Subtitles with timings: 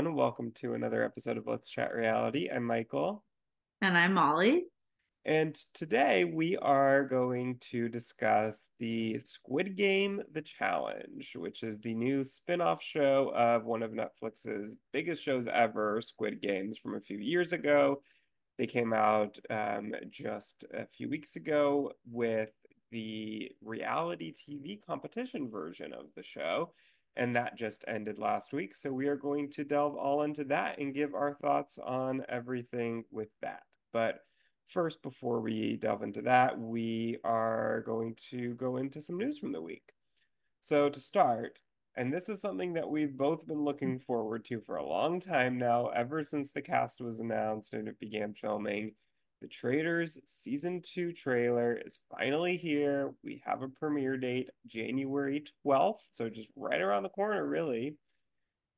[0.00, 0.16] everyone.
[0.16, 2.48] Welcome to another episode of Let's Chat Reality.
[2.48, 3.22] I'm Michael.
[3.82, 4.64] And I'm Molly.
[5.26, 11.94] And today we are going to discuss the Squid Game The Challenge, which is the
[11.94, 17.00] new spin off show of one of Netflix's biggest shows ever, Squid Games, from a
[17.00, 18.00] few years ago.
[18.56, 22.52] They came out um, just a few weeks ago with
[22.90, 26.72] the reality TV competition version of the show
[27.16, 28.74] and that just ended last week.
[28.74, 33.04] So we are going to delve all into that and give our thoughts on everything
[33.10, 33.62] with that.
[33.92, 34.20] But
[34.66, 39.52] first, before we delve into that, we are going to go into some news from
[39.52, 39.92] the week.
[40.60, 41.60] So to start,
[41.96, 45.58] and this is something that we've both been looking forward to for a long time
[45.58, 48.92] now, ever since the cast was announced and it began filming.
[49.40, 53.14] The Traitors season two trailer is finally here.
[53.24, 57.96] We have a premiere date, January 12th, so just right around the corner, really.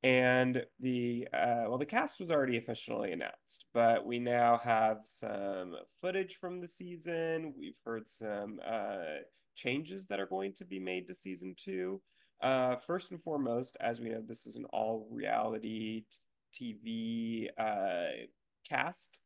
[0.05, 5.77] And the uh, well, the cast was already officially announced, but we now have some
[6.01, 7.55] footage from the season.
[7.59, 9.23] We've heard some uh,
[9.57, 12.01] changes that are going to be made to season two.
[12.41, 16.05] Uh, first and foremost, as we know, this is an all reality
[16.53, 18.27] TV uh,
[18.69, 19.21] cast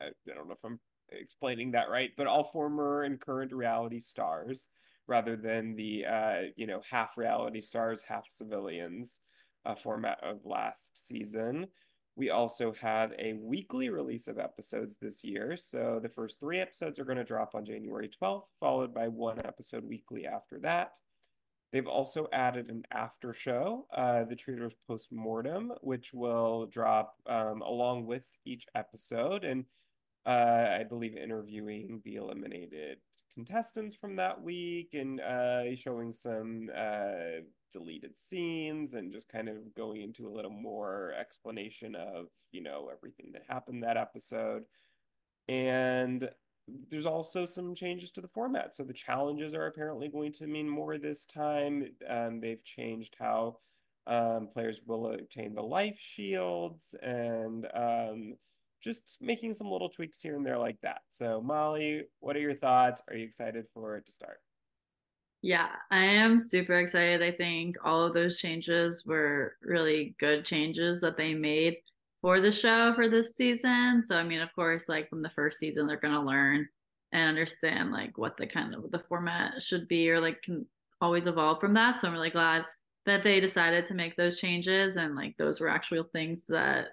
[0.00, 0.80] I don't know if I'm
[1.10, 4.68] explaining that right, but all former and current reality stars
[5.08, 9.20] rather than the uh, you know half reality stars, half civilians
[9.64, 11.66] uh, format of last season.
[12.16, 15.54] We also have a weekly release of episodes this year.
[15.56, 19.38] So the first three episodes are going to drop on January 12th, followed by one
[19.44, 20.96] episode weekly after that.
[21.72, 27.60] They've also added an after show, uh, the Traitors Post Mortem, which will drop um,
[27.60, 29.44] along with each episode.
[29.44, 29.66] And
[30.26, 32.98] uh, I believe interviewing the eliminated
[33.32, 39.74] contestants from that week and uh, showing some uh, deleted scenes and just kind of
[39.74, 44.64] going into a little more explanation of you know everything that happened that episode.
[45.48, 46.28] And
[46.90, 48.74] there's also some changes to the format.
[48.74, 51.86] So the challenges are apparently going to mean more this time.
[52.08, 53.58] Um, they've changed how
[54.08, 58.34] um, players will obtain the life shields and um,
[58.82, 61.00] just making some little tweaks here and there like that.
[61.10, 63.02] So, Molly, what are your thoughts?
[63.08, 64.38] Are you excited for it to start?
[65.42, 67.22] Yeah, I am super excited.
[67.22, 71.76] I think all of those changes were really good changes that they made
[72.20, 74.02] for the show for this season.
[74.02, 76.66] So, I mean, of course, like from the first season, they're going to learn
[77.12, 80.66] and understand like what the kind of the format should be or like can
[81.00, 82.00] always evolve from that.
[82.00, 82.64] So, I'm really glad
[83.04, 86.88] that they decided to make those changes and like those were actual things that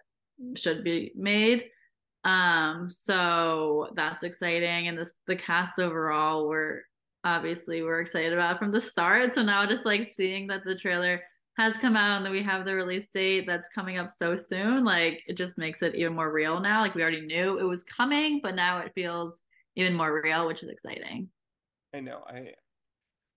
[0.55, 1.65] should be made.
[2.23, 4.87] Um, so that's exciting.
[4.87, 6.81] And this the cast overall we're
[7.23, 9.35] obviously we're excited about from the start.
[9.35, 11.21] So now just like seeing that the trailer
[11.57, 14.83] has come out and that we have the release date that's coming up so soon,
[14.83, 16.81] like it just makes it even more real now.
[16.81, 19.41] Like we already knew it was coming, but now it feels
[19.75, 21.29] even more real, which is exciting.
[21.93, 22.23] I know.
[22.27, 22.53] I,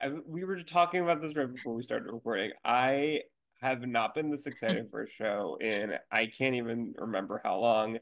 [0.01, 2.53] I we were talking about this right before we started recording.
[2.65, 3.23] I
[3.61, 4.51] have not been this mm.
[4.51, 7.99] excited for a show in I can't even remember how long.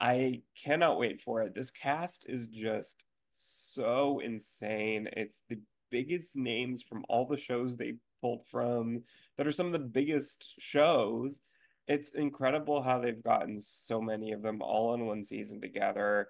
[0.00, 1.54] I cannot wait for it.
[1.54, 5.08] This cast is just so insane.
[5.16, 5.60] It's the
[5.90, 9.02] biggest names from all the shows they pulled from
[9.36, 11.40] that are some of the biggest shows.
[11.86, 16.28] It's incredible how they've gotten so many of them all in one season together.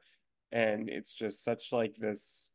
[0.52, 2.50] And it's just such like this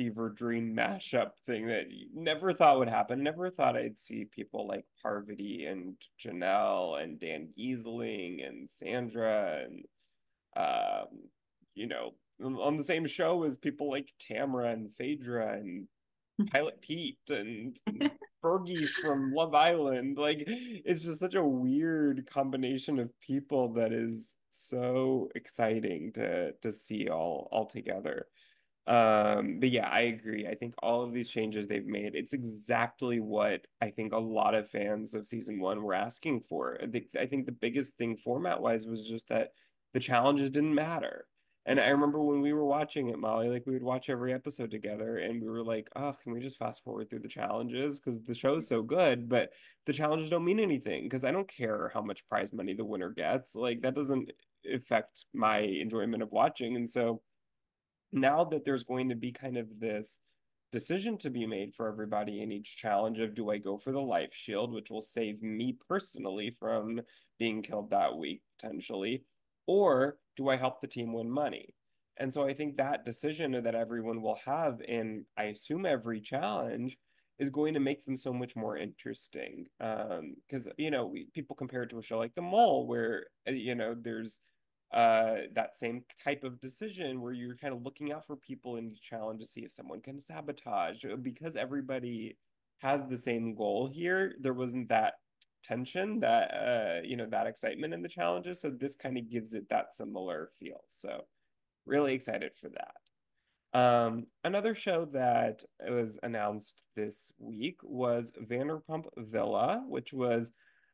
[0.00, 3.22] fever dream mashup thing that you never thought would happen.
[3.22, 9.84] Never thought I'd see people like Parvati and Janelle and Dan Gheesling and Sandra and
[10.56, 11.28] um,
[11.74, 15.86] you know, on the same show as people like Tamra and Phaedra and
[16.50, 17.78] Pilot Pete and
[18.42, 20.16] Fergie from Love Island.
[20.16, 26.72] Like, it's just such a weird combination of people that is so exciting to to
[26.72, 28.28] see all all together.
[28.90, 30.48] Um, but yeah, I agree.
[30.48, 34.56] I think all of these changes they've made, it's exactly what I think a lot
[34.56, 36.76] of fans of season one were asking for.
[36.82, 39.52] I think, I think the biggest thing format wise was just that
[39.94, 41.26] the challenges didn't matter.
[41.66, 44.72] And I remember when we were watching it, Molly, like we would watch every episode
[44.72, 48.00] together and we were like, oh, can we just fast forward through the challenges?
[48.00, 49.52] Because the show's so good, but
[49.86, 53.10] the challenges don't mean anything because I don't care how much prize money the winner
[53.10, 53.54] gets.
[53.54, 54.32] Like that doesn't
[54.72, 56.74] affect my enjoyment of watching.
[56.76, 57.22] And so
[58.12, 60.20] now that there's going to be kind of this
[60.72, 64.00] decision to be made for everybody in each challenge of do I go for the
[64.00, 67.00] life shield, which will save me personally from
[67.38, 69.24] being killed that week potentially
[69.66, 71.74] or do I help the team win money?
[72.16, 76.98] And so I think that decision that everyone will have in, I assume, every challenge
[77.38, 79.66] is going to make them so much more interesting.
[79.80, 82.86] Um, because, um, you know, we, people compare it to a show like The Mole,
[82.86, 84.40] where, uh, you know, there's
[84.92, 88.90] uh, that same type of decision where you're kind of looking out for people in
[88.90, 91.04] each challenge to see if someone can sabotage.
[91.22, 92.36] Because everybody
[92.78, 95.14] has the same goal here, there wasn't that
[95.62, 98.60] tension, that, uh, you know, that excitement in the challenges.
[98.60, 100.82] So this kind of gives it that similar feel.
[100.88, 101.24] So
[101.86, 102.94] really excited for that.
[103.72, 110.50] Um, another show that was announced this week was Vanderpump Villa, which was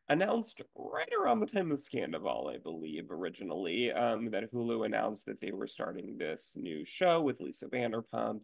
[0.08, 3.92] announced right around the time of Scandoval, I believe, originally.
[3.92, 8.40] Um, that Hulu announced that they were starting this new show with Lisa Vanderpump.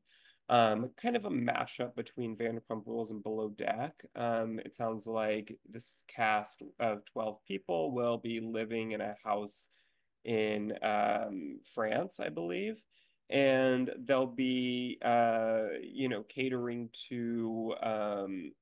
[0.48, 4.04] Um, kind of a mashup between Vanderpump Rules and Below Deck.
[4.16, 9.70] Um, it sounds like this cast of 12 people will be living in a house
[10.24, 12.82] in um, France, I believe
[13.32, 18.52] and they'll be uh, you know catering to um,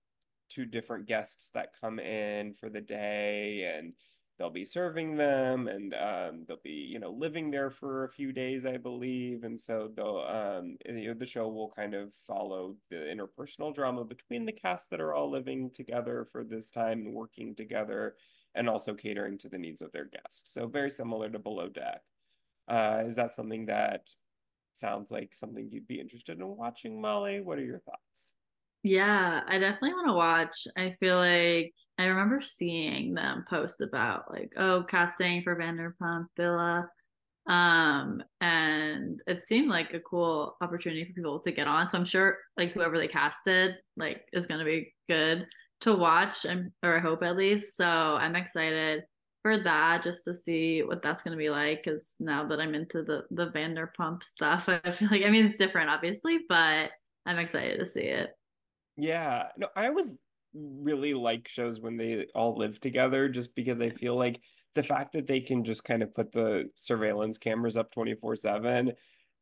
[0.50, 3.92] to different guests that come in for the day and
[4.38, 8.32] they'll be serving them and um, they'll be you know living there for a few
[8.32, 12.74] days i believe and so they'll um, you know, the show will kind of follow
[12.90, 17.54] the interpersonal drama between the cast that are all living together for this time working
[17.54, 18.16] together
[18.54, 22.00] and also catering to the needs of their guests so very similar to below deck
[22.68, 24.10] uh, is that something that
[24.72, 27.40] sounds like something you'd be interested in watching, Molly.
[27.40, 28.34] What are your thoughts?
[28.82, 30.66] Yeah, I definitely want to watch.
[30.76, 36.88] I feel like I remember seeing them post about like, oh, casting for Vanderpump Villa.
[37.46, 41.88] Um, and it seemed like a cool opportunity for people to get on.
[41.88, 45.46] So I'm sure like whoever they casted, like, is gonna be good
[45.82, 47.76] to watch and or I hope at least.
[47.76, 49.02] So I'm excited
[49.42, 52.74] for that just to see what that's going to be like because now that i'm
[52.74, 56.90] into the the vanderpump stuff i feel like i mean it's different obviously but
[57.24, 58.28] i'm excited to see it
[59.02, 60.18] yeah no i always
[60.54, 64.40] really like shows when they all live together just because i feel like
[64.74, 68.92] the fact that they can just kind of put the surveillance cameras up 24 7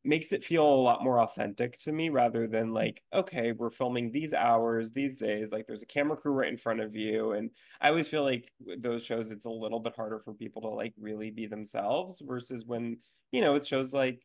[0.05, 4.11] makes it feel a lot more authentic to me rather than like okay we're filming
[4.11, 7.33] these hours these days like there's a camera crew right in front of you.
[7.33, 7.51] And
[7.81, 10.93] i always feel like those shows it's a little bit harder for people to like
[10.97, 12.97] really be themselves versus when
[13.31, 14.23] you know it shows like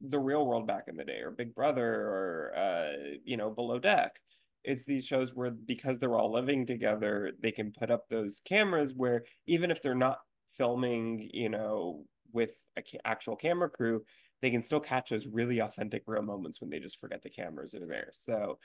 [0.00, 2.92] the real world back in the day or big brother or uh
[3.24, 4.18] you know below deck
[4.64, 8.94] it's these shows where because they're all living together they can put up those cameras
[8.94, 10.18] where even if they're not
[10.56, 14.02] filming you know with a actual camera crew
[14.42, 17.74] they can still catch those really authentic real moments when they just forget the cameras
[17.74, 18.08] are there.
[18.12, 18.58] So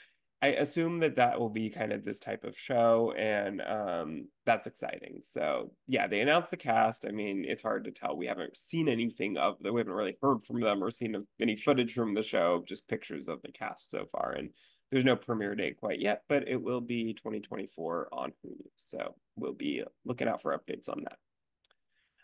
[0.44, 4.67] i assume that that will be kind of this type of show and um, that's
[4.67, 5.19] exciting.
[5.21, 7.05] So yeah they announced the cast.
[7.07, 8.17] I mean it's hard to tell.
[8.17, 11.55] We haven't seen anything of them we haven't really heard from them or seen any
[11.55, 14.31] footage from the show just pictures of the cast so far.
[14.31, 14.49] And
[14.91, 19.53] there's no premiere date quite yet but it will be 2024 on hulu so we'll
[19.53, 21.17] be looking out for updates on that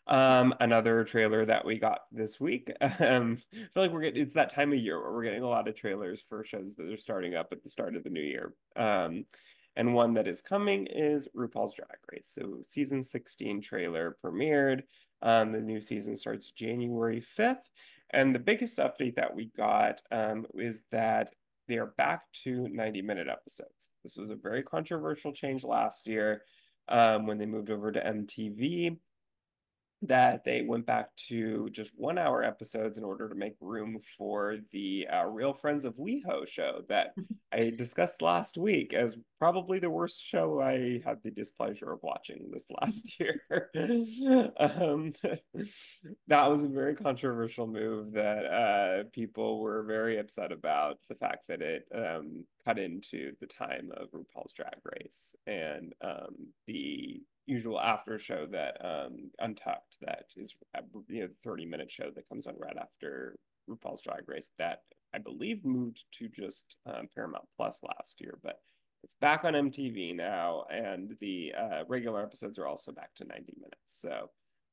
[0.06, 2.72] um, another trailer that we got this week.
[3.00, 5.48] Um, I feel like we're getting it's that time of year where we're getting a
[5.48, 8.22] lot of trailers for shows that are starting up at the start of the new
[8.22, 8.54] year.
[8.76, 9.26] Um,
[9.76, 12.30] and one that is coming is RuPaul's Drag Race.
[12.34, 14.84] So season 16 trailer premiered.
[15.22, 17.70] Um, the new season starts January 5th.
[18.12, 21.32] And the biggest update that we got um, is that
[21.68, 23.90] they are back to 90 minute episodes.
[24.04, 26.44] This was a very controversial change last year
[26.90, 28.98] um, when they moved over to MTV
[30.08, 34.58] that they went back to just one hour episodes in order to make room for
[34.72, 37.14] the uh, Real Friends of WeHo show that
[37.54, 42.50] I discussed last week as probably the worst show I had the displeasure of watching
[42.52, 43.42] this last year.
[44.58, 45.14] um,
[46.28, 51.48] that was a very controversial move that uh, people were very upset about the fact
[51.48, 57.80] that it um, cut into the time of RuPaul's Drag Race and um, the usual
[57.80, 60.56] after show that um Untucked that is
[61.08, 63.36] you know 30 minute show that comes on right after
[63.70, 64.80] RuPaul's Drag Race that
[65.14, 68.60] I believe moved to just um, Paramount Plus last year, but
[69.04, 73.54] it's back on MTV now, and the uh, regular episodes are also back to 90
[73.58, 74.02] minutes.
[74.02, 74.30] So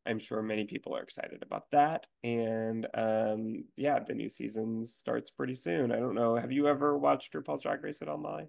[0.06, 2.06] I'm sure many people are excited about that.
[2.22, 5.92] And um, yeah, the new season starts pretty soon.
[5.92, 6.36] I don't know.
[6.36, 8.48] Have you ever watched RuPaul's Drag Race at all, Molly?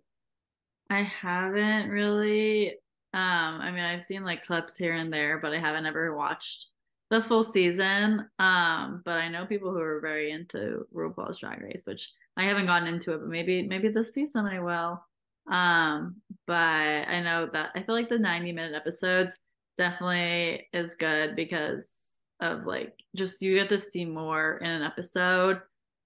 [0.89, 2.75] I haven't really.
[3.13, 6.67] Um, I mean, I've seen like clips here and there, but I haven't ever watched
[7.09, 8.25] the full season.
[8.39, 12.67] Um, but I know people who are very into RuPaul's Drag Race, which I haven't
[12.67, 15.03] gotten into it, but maybe maybe this season I will.
[15.51, 16.15] Um,
[16.47, 19.37] but I know that I feel like the 90 minute episodes
[19.77, 25.61] definitely is good because of like just you get to see more in an episode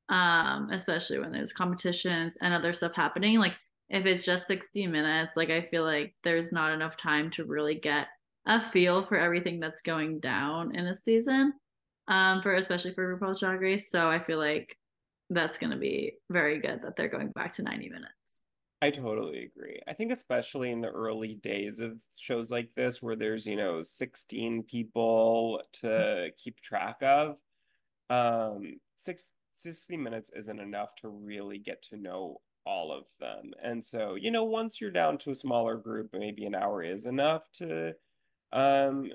[0.10, 3.56] um especially when there's competitions and other stuff happening like
[3.90, 7.76] if it's just 60 minutes, like I feel like there's not enough time to really
[7.76, 8.08] get
[8.48, 11.54] a feel for everything that's going down in a season.
[12.08, 13.90] Um, for especially for RuPaul's Drag Race.
[13.90, 14.78] So I feel like
[15.32, 18.44] that's gonna be very good that they're going back to 90 minutes.
[18.82, 19.80] I totally agree.
[19.88, 23.82] I think especially in the early days of shows like this where there's, you know,
[23.82, 27.40] 16 people to keep track of,
[28.12, 33.54] um, six, 60 minutes isn't enough to really get to know all of them.
[33.62, 37.06] And so, you know, once you're down to a smaller group, maybe an hour is
[37.06, 37.96] enough to
[38.52, 39.10] um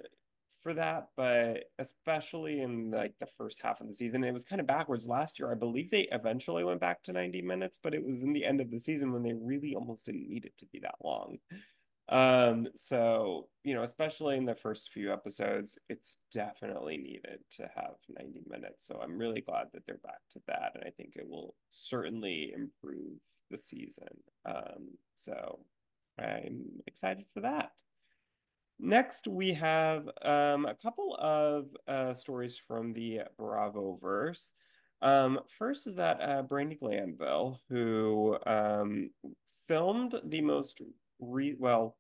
[0.62, 4.60] for that, but especially in like the first half of the season, it was kind
[4.60, 5.50] of backwards last year.
[5.50, 8.60] I believe they eventually went back to 90 minutes, but it was in the end
[8.60, 11.38] of the season when they really almost didn't need it to be that long.
[12.10, 17.94] Um, so, you know, especially in the first few episodes, it's definitely needed to have
[18.08, 18.86] 90 minutes.
[18.86, 20.72] So I'm really glad that they're back to that.
[20.74, 23.18] And I think it will certainly improve
[23.50, 24.08] the season.
[24.44, 25.60] Um, so
[26.18, 27.72] I'm excited for that.
[28.78, 34.54] Next, we have um, a couple of uh, stories from the Bravo verse.
[35.02, 39.10] Um, first is that uh, Brandi Glanville, who um,
[39.66, 40.80] filmed the most
[41.20, 41.96] re- well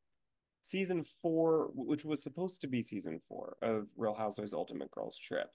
[0.62, 5.48] season four, which was supposed to be season four of Real Housewives Ultimate Girls Trip.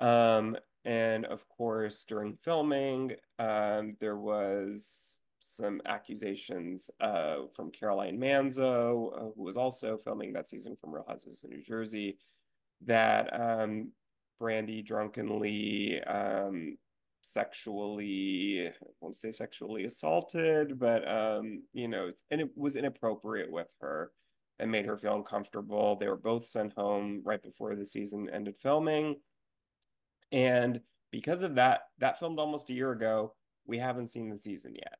[0.00, 9.12] Um, and of course, during filming, um, there was some accusations uh, from Caroline Manzo,
[9.16, 12.18] uh, who was also filming that season from Real Housewives of New Jersey,
[12.84, 13.92] that um,
[14.40, 16.76] Brandi drunkenly um,
[17.22, 23.74] sexually, I won't say sexually assaulted, but um, you know, and it was inappropriate with
[23.80, 24.12] her
[24.58, 25.94] and made her feel uncomfortable.
[25.94, 29.16] They were both sent home right before the season ended filming.
[30.32, 30.80] And
[31.12, 33.34] because of that, that filmed almost a year ago.
[33.66, 34.98] We haven't seen the season yet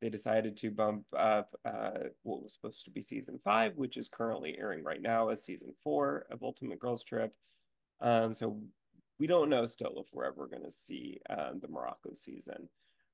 [0.00, 1.90] they decided to bump up uh,
[2.22, 5.74] what was supposed to be season five, which is currently airing right now as season
[5.82, 7.32] four of Ultimate Girls Trip.
[8.00, 8.60] Um, so
[9.18, 12.68] we don't know still if we're ever going to see um, the Morocco season.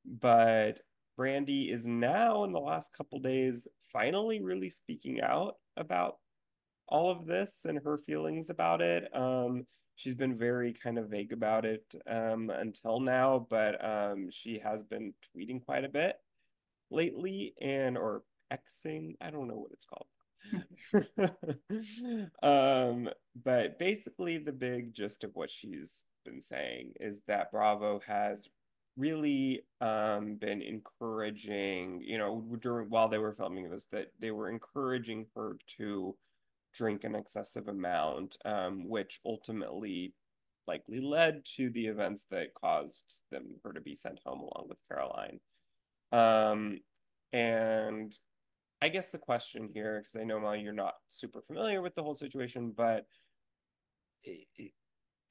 [0.04, 0.80] But
[1.18, 6.18] Brandi is now in the last couple days finally really speaking out about
[6.88, 9.08] all of this and her feelings about it.
[9.16, 14.58] Um, she's been very kind of vague about it um, until now, but um, she
[14.58, 16.16] has been tweeting quite a bit
[16.90, 18.22] lately and or
[18.52, 19.16] Xing.
[19.20, 20.06] I don't know what it's called.
[22.42, 23.08] um,
[23.42, 28.48] but basically, the big gist of what she's been saying is that Bravo has
[28.96, 34.48] really um, been encouraging, you know, during while they were filming this, that they were
[34.48, 36.16] encouraging her to
[36.72, 40.12] drink an excessive amount, um, which ultimately
[40.66, 44.78] likely led to the events that caused them her to be sent home along with
[44.88, 45.40] Caroline.
[46.14, 46.78] Um,
[47.32, 48.16] and
[48.80, 52.04] I guess the question here, because I know Molly, you're not super familiar with the
[52.04, 53.06] whole situation, but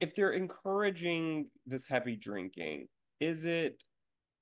[0.00, 2.88] if they're encouraging this heavy drinking,
[3.18, 3.82] is it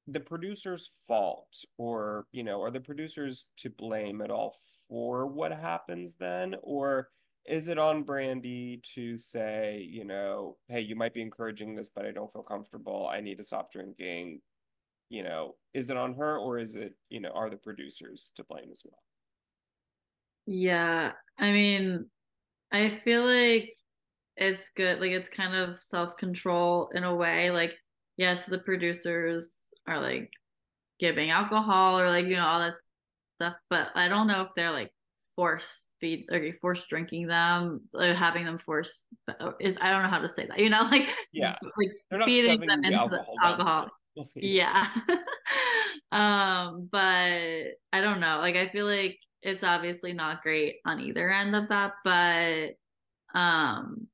[0.08, 4.56] the producer's fault, or you know, are the producers to blame at all
[4.88, 7.08] for what happens then, or
[7.46, 12.04] is it on Brandi to say, you know, hey, you might be encouraging this, but
[12.04, 13.08] I don't feel comfortable.
[13.12, 14.40] I need to stop drinking
[15.12, 18.44] you know, is it on her or is it, you know, are the producers to
[18.44, 18.98] blame as well?
[20.46, 21.12] Yeah.
[21.38, 22.06] I mean,
[22.72, 23.74] I feel like
[24.38, 25.00] it's good.
[25.00, 27.50] Like it's kind of self control in a way.
[27.50, 27.74] Like,
[28.16, 30.30] yes, the producers are like
[30.98, 32.74] giving alcohol or like, you know, all that
[33.34, 34.92] stuff, but I don't know if they're like
[35.36, 39.04] force feed or force drinking them, or having them force
[39.60, 42.80] is I don't know how to say that, you know, like yeah, like feeding them
[42.80, 43.90] the into alcohol the alcohol
[44.36, 44.88] yeah.
[46.12, 47.00] Um but
[47.90, 51.70] i don't know like i feel like it's obviously not great on either end of
[51.70, 52.72] that but
[53.34, 54.06] um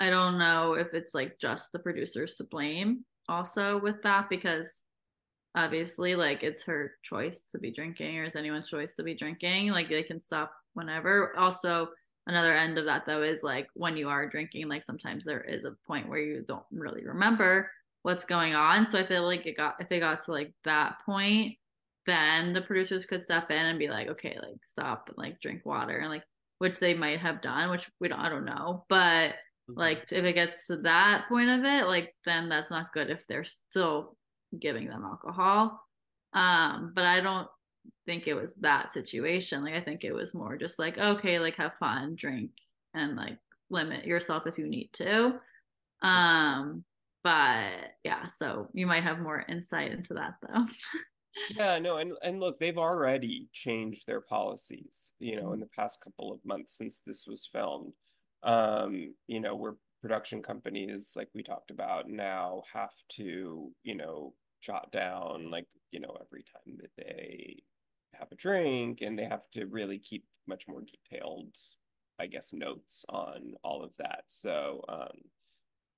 [0.00, 4.84] i don't know if it's like just the producers to blame also with that because
[5.54, 9.68] obviously like it's her choice to be drinking or it's anyone's choice to be drinking
[9.68, 11.36] like they can stop whenever.
[11.36, 11.88] Also
[12.26, 15.64] another end of that though is like when you are drinking like sometimes there is
[15.64, 17.70] a point where you don't really remember
[18.08, 18.86] what's going on.
[18.86, 21.56] So I feel like it got if it got to like that point,
[22.06, 25.66] then the producers could step in and be like, okay, like stop and like drink
[25.66, 26.22] water and like
[26.56, 28.86] which they might have done, which we don't I don't know.
[28.88, 29.78] But mm-hmm.
[29.78, 33.26] like if it gets to that point of it, like then that's not good if
[33.28, 34.16] they're still
[34.58, 35.78] giving them alcohol.
[36.32, 37.48] Um, but I don't
[38.06, 39.62] think it was that situation.
[39.62, 42.52] Like I think it was more just like, okay, like have fun, drink,
[42.94, 43.36] and like
[43.68, 45.34] limit yourself if you need to.
[46.00, 46.84] Um,
[47.24, 47.70] but
[48.04, 50.66] yeah, so you might have more insight into that though.
[51.56, 56.00] Yeah, no, and and look, they've already changed their policies, you know, in the past
[56.02, 57.92] couple of months since this was filmed.
[58.42, 64.34] Um, you know, where production companies, like we talked about, now have to, you know,
[64.60, 67.62] jot down like, you know, every time that they
[68.14, 71.56] have a drink and they have to really keep much more detailed,
[72.18, 74.24] I guess, notes on all of that.
[74.28, 75.18] So, um,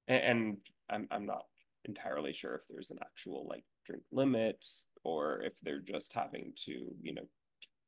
[0.08, 0.56] and, and
[0.90, 1.44] I'm I'm not
[1.84, 4.64] entirely sure if there's an actual like drink limit
[5.02, 7.26] or if they're just having to, you know,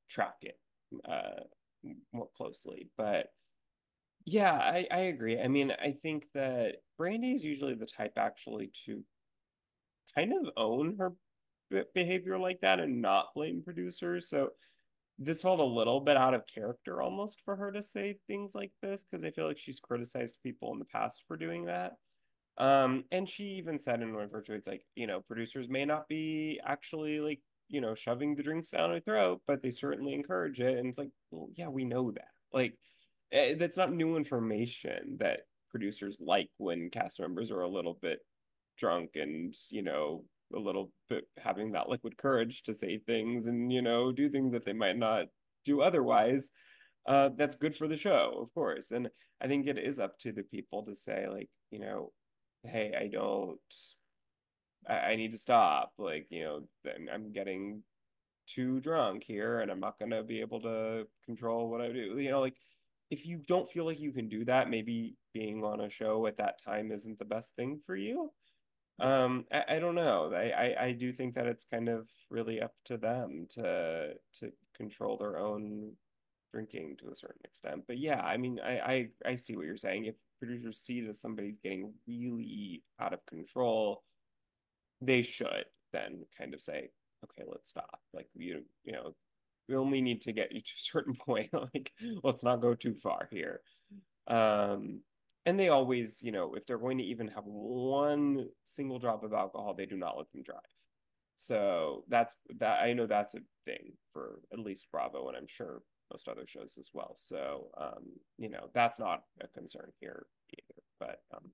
[0.09, 0.59] track it
[1.09, 1.43] uh,
[2.13, 2.89] more closely.
[2.97, 3.29] But
[4.25, 5.39] yeah, I, I agree.
[5.39, 9.05] I mean, I think that Brandi is usually the type actually to
[10.15, 11.13] kind of own her
[11.95, 14.29] behavior like that and not blame producers.
[14.29, 14.51] So
[15.19, 18.73] this felt a little bit out of character almost for her to say things like
[18.83, 21.95] this because I feel like she's criticized people in the past for doing that.
[22.59, 25.85] Um, and she even said in one of her tweets, like, you know, producers may
[25.85, 30.13] not be actually like, you know, shoving the drinks down her throat, but they certainly
[30.13, 30.79] encourage it.
[30.79, 32.29] And it's like, well, yeah, we know that.
[32.53, 32.77] Like,
[33.33, 35.41] eh, that's not new information that
[35.71, 38.21] producers like when cast members are a little bit
[38.77, 43.73] drunk and, you know, a little bit having that liquid courage to say things and,
[43.73, 45.29] you know, do things that they might not
[45.65, 46.51] do otherwise.
[47.07, 48.91] Uh, that's good for the show, of course.
[48.91, 49.09] And
[49.41, 52.13] I think it is up to the people to say, like, you know,
[52.65, 53.59] hey, I don't,
[54.89, 55.93] I, I need to stop.
[55.99, 56.63] Like, you know,
[57.13, 57.83] I'm getting
[58.47, 62.19] too drunk here and I'm not going to be able to control what I do.
[62.19, 62.57] You know, like,
[63.11, 66.39] if you don't feel like you can do that, maybe being on a show at
[66.39, 68.31] that time isn't the best thing for you.
[69.01, 70.33] Um, I, I don't know.
[70.35, 74.53] I, I, I do think that it's kind of really up to them to to
[74.77, 75.93] control their own
[76.53, 77.85] drinking to a certain extent.
[77.87, 80.05] But yeah, I mean, I, I I see what you're saying.
[80.07, 84.03] If producers see that somebody's getting really out of control,
[85.01, 86.91] they should then kind of say,
[87.25, 88.01] okay, let's stop.
[88.13, 89.15] Like you you know,
[89.69, 91.51] we only need to get you to a certain point.
[91.53, 93.61] like let's not go too far here.
[94.29, 95.01] Um,
[95.45, 99.33] and they always, you know, if they're going to even have one single drop of
[99.33, 100.61] alcohol, they do not let them drive.
[101.37, 102.83] So that's that.
[102.83, 106.77] I know that's a thing for at least Bravo, and I'm sure most other shows
[106.79, 107.13] as well.
[107.17, 108.05] So, um,
[108.39, 110.83] you know, that's not a concern here either.
[111.01, 111.51] But um,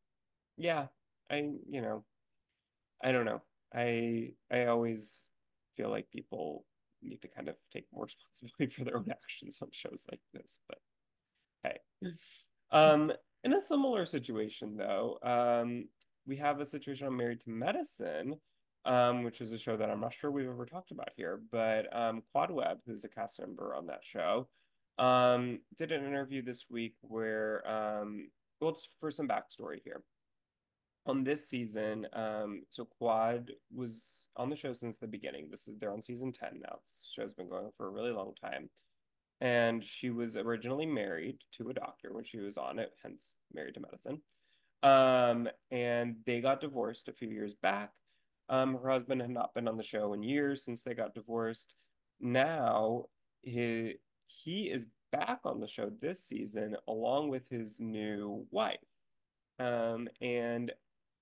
[0.57, 0.87] yeah,
[1.31, 2.05] I, you know,
[3.03, 3.43] I don't know.
[3.75, 5.31] I I always
[5.77, 6.65] feel like people
[7.03, 10.61] need to kind of take more responsibility for their own actions on shows like this.
[10.69, 10.79] But
[11.63, 12.11] hey,
[12.71, 13.13] um,
[13.45, 15.89] in a similar situation though, um,
[16.27, 18.37] we have a situation on Married to Medicine
[18.85, 21.41] um, which is a show that I'm not sure we've ever talked about here.
[21.51, 24.49] But um, Quad Webb, who's a cast member on that show,
[24.99, 28.29] um, did an interview this week where, um,
[28.61, 30.03] well, just for some backstory here.
[31.07, 35.49] On this season, um, so Quad was on the show since the beginning.
[35.51, 36.77] This is they're on season 10 now.
[36.83, 38.69] This show's been going for a really long time.
[39.41, 43.75] And she was originally married to a doctor when she was on it, hence married
[43.75, 44.21] to medicine.
[44.83, 47.93] Um, and they got divorced a few years back
[48.49, 51.75] um, her husband had not been on the show in years since they got divorced.
[52.21, 53.07] Now
[53.43, 58.79] he he is back on the show this season along with his new wife.
[59.59, 60.73] Um, and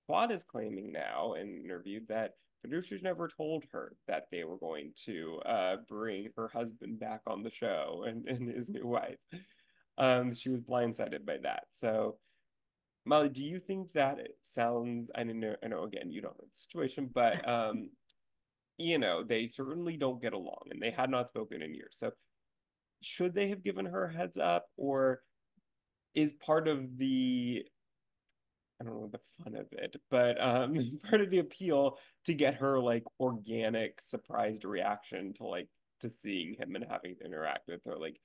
[0.07, 4.57] Quad is claiming now in an interview that producers never told her that they were
[4.57, 9.17] going to uh, bring her husband back on the show and, and his new wife.
[9.97, 11.65] Um, she was blindsided by that.
[11.71, 12.17] So
[13.07, 15.09] Molly, do you think that it sounds?
[15.15, 15.83] I know, I know.
[15.83, 17.89] Again, you don't know the situation, but um,
[18.77, 21.97] you know, they certainly don't get along, and they had not spoken in years.
[21.97, 22.11] So,
[23.01, 25.21] should they have given her a heads up, or
[26.15, 27.65] is part of the
[28.79, 30.77] I don't know the fun of it, but um,
[31.09, 35.69] part of the appeal to get her like organic, surprised reaction to like
[36.01, 37.95] to seeing him and having to interact with her.
[37.97, 38.19] Like,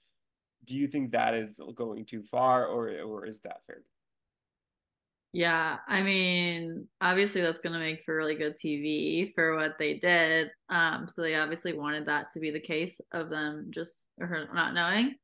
[0.64, 3.82] do you think that is going too far, or or is that fair?
[5.34, 9.94] Yeah, I mean, obviously that's going to make for really good TV for what they
[9.94, 10.50] did.
[10.68, 14.74] Um, so they obviously wanted that to be the case of them just her not
[14.74, 15.16] knowing.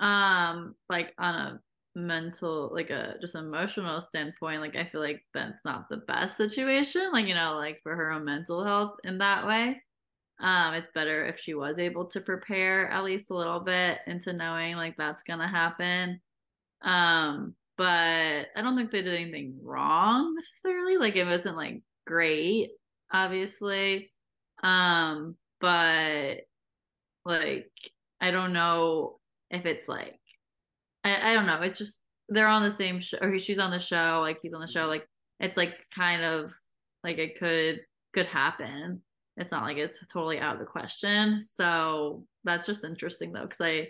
[0.00, 1.60] Um, like on a
[1.94, 7.10] mental, like a just emotional standpoint, like I feel like that's not the best situation.
[7.12, 9.82] Like you know, like for her own mental health in that way.
[10.40, 14.32] Um, it's better if she was able to prepare at least a little bit into
[14.34, 16.20] knowing like that's gonna happen.
[16.82, 17.86] Um, but
[18.56, 20.96] I don't think they did anything wrong necessarily.
[20.96, 22.70] Like it wasn't like great,
[23.12, 24.12] obviously.
[24.62, 26.38] Um, but
[27.24, 27.70] like
[28.20, 29.18] I don't know
[29.50, 30.18] if it's like
[31.04, 31.60] I, I don't know.
[31.62, 34.60] It's just they're on the same show or she's on the show, like he's on
[34.60, 35.06] the show, like
[35.40, 36.52] it's like kind of
[37.04, 37.80] like it could
[38.14, 39.02] could happen.
[39.36, 41.42] it's not like it's totally out of the question.
[41.42, 43.88] So that's just interesting though, because I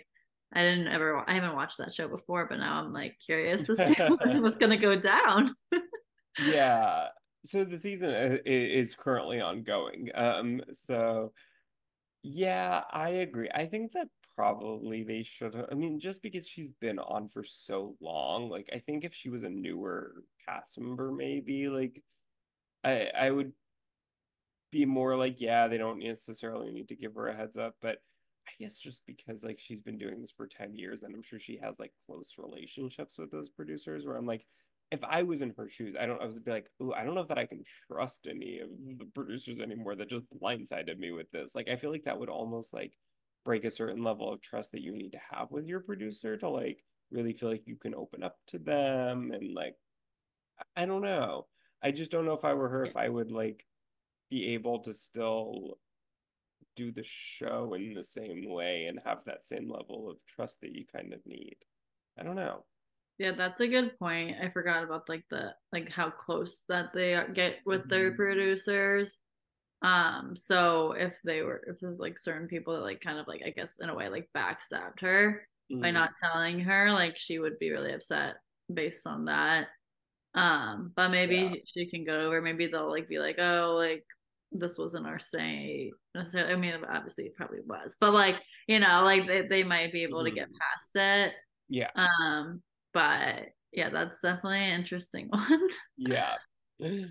[0.53, 3.75] I didn't ever I haven't watched that show before, but now I'm like curious to
[3.75, 3.95] see
[4.39, 5.55] what's gonna go down.
[6.39, 7.07] yeah.
[7.45, 10.09] So the season uh, is currently ongoing.
[10.15, 10.61] Um.
[10.71, 11.33] So
[12.23, 13.49] yeah, I agree.
[13.53, 15.67] I think that probably they should have.
[15.71, 19.29] I mean, just because she's been on for so long, like I think if she
[19.29, 22.03] was a newer cast member, maybe like
[22.83, 23.53] I I would
[24.71, 27.99] be more like, yeah, they don't necessarily need to give her a heads up, but
[28.47, 31.39] I guess just because like she's been doing this for 10 years and I'm sure
[31.39, 34.45] she has like close relationships with those producers where I'm like,
[34.89, 37.15] if I was in her shoes, I don't I was be like, oh, I don't
[37.15, 41.29] know that I can trust any of the producers anymore that just blindsided me with
[41.31, 41.55] this.
[41.55, 42.93] Like I feel like that would almost like
[43.43, 46.49] break a certain level of trust that you need to have with your producer to
[46.49, 49.75] like really feel like you can open up to them and like
[50.75, 51.47] I don't know.
[51.81, 53.65] I just don't know if I were her if I would like
[54.29, 55.77] be able to still
[56.77, 60.73] do the show in the same way and have that same level of trust that
[60.73, 61.57] you kind of need.
[62.17, 62.63] I don't know.
[63.17, 64.37] Yeah, that's a good point.
[64.41, 67.89] I forgot about like the like how close that they get with mm-hmm.
[67.89, 69.17] their producers.
[69.81, 73.41] Um, so if they were if there's like certain people that like kind of like
[73.45, 75.81] I guess in a way like backstabbed her mm-hmm.
[75.81, 78.35] by not telling her, like she would be really upset
[78.71, 79.67] based on that.
[80.35, 81.55] Um, but maybe yeah.
[81.65, 82.39] she can go over.
[82.39, 84.05] Maybe they'll like be like, oh, like
[84.51, 86.53] this wasn't our say necessarily.
[86.53, 90.03] I mean, obviously it probably was, but like you know, like they, they might be
[90.03, 90.25] able mm-hmm.
[90.25, 90.57] to get mm-hmm.
[90.57, 91.33] past it.
[91.69, 91.89] Yeah.
[91.95, 92.61] Um,
[92.93, 95.67] but yeah, that's definitely an interesting one.
[95.97, 96.35] yeah.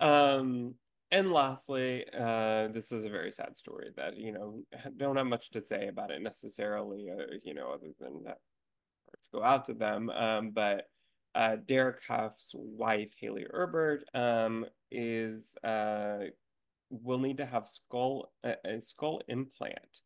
[0.00, 0.74] Um,
[1.12, 4.62] and lastly, uh, this is a very sad story that you know
[4.96, 7.06] don't have much to say about it necessarily.
[7.08, 8.38] Uh, you know, other than that,
[9.12, 10.10] let's go out to them.
[10.10, 10.86] Um, but
[11.34, 16.18] uh, Derek Hough's wife, Hayley Erbert, um, is uh,
[17.02, 20.00] will need to have skull a, a skull implant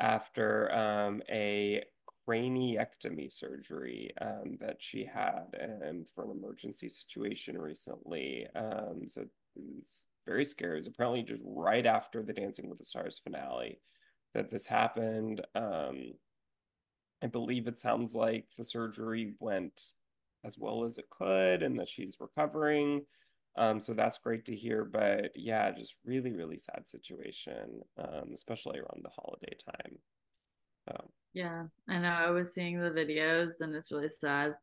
[0.00, 1.82] after um, a
[2.28, 8.46] craniectomy surgery um, that she had um, for an emergency situation recently.
[8.54, 10.72] Um, so it was very scary.
[10.72, 13.80] It was apparently just right after the Dancing with the Stars finale
[14.34, 15.40] that this happened.
[15.54, 16.12] Um,
[17.22, 19.92] I believe it sounds like the surgery went
[20.44, 23.04] as well as it could and that she's recovering.
[23.56, 24.84] Um, so that's great to hear.
[24.84, 29.98] But yeah, just really, really sad situation, um, especially around the holiday time.
[30.88, 32.08] Um, yeah, I know.
[32.08, 34.54] I was seeing the videos and it's really sad.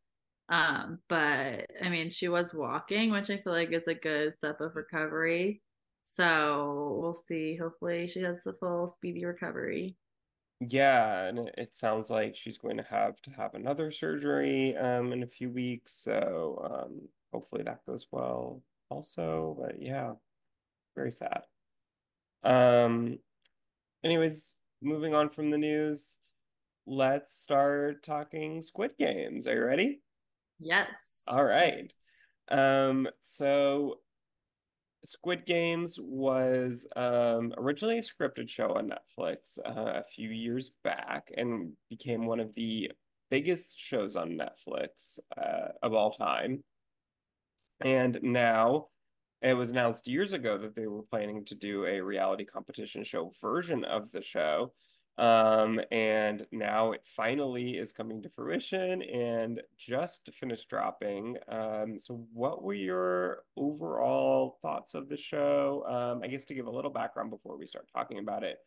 [0.48, 4.60] Um, but I mean, she was walking, which I feel like is a good step
[4.60, 5.62] of recovery.
[6.04, 7.56] So we'll see.
[7.56, 9.96] Hopefully, she has the full speedy recovery.
[10.60, 15.22] Yeah, and it sounds like she's going to have to have another surgery um, in
[15.22, 15.92] a few weeks.
[15.94, 20.12] So um, hopefully that goes well also, but yeah,
[20.94, 21.42] very sad.
[22.42, 23.18] Um,
[24.02, 26.18] anyways, moving on from the news,
[26.86, 29.46] let's start talking Squid Games.
[29.46, 30.00] Are you ready?
[30.60, 31.22] Yes.
[31.26, 31.92] All right.
[32.50, 34.00] Um, so
[35.04, 41.30] Squid Games was um, originally a scripted show on Netflix uh, a few years back
[41.36, 42.90] and became one of the
[43.30, 46.62] biggest shows on Netflix uh, of all time.
[47.80, 48.88] And now
[49.42, 53.30] it was announced years ago that they were planning to do a reality competition show
[53.40, 54.72] version of the show.
[55.16, 61.36] Um, and now it finally is coming to fruition and just finished dropping.
[61.48, 65.84] Um, so, what were your overall thoughts of the show?
[65.86, 68.58] Um, I guess to give a little background before we start talking about it.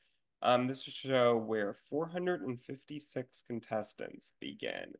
[0.41, 4.93] Um, this is a show where 456 contestants begin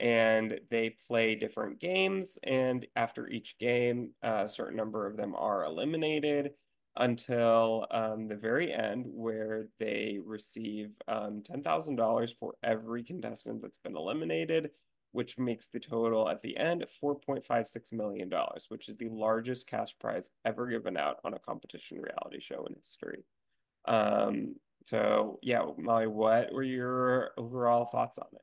[0.00, 2.38] and they play different games.
[2.44, 6.52] And after each game, a certain number of them are eliminated
[6.96, 13.96] until um, the very end, where they receive um, $10,000 for every contestant that's been
[13.96, 14.70] eliminated,
[15.12, 18.30] which makes the total at the end $4.56 million,
[18.68, 22.74] which is the largest cash prize ever given out on a competition reality show in
[22.74, 23.24] history.
[23.86, 28.42] Um, so, yeah, Molly, what were your overall thoughts on it?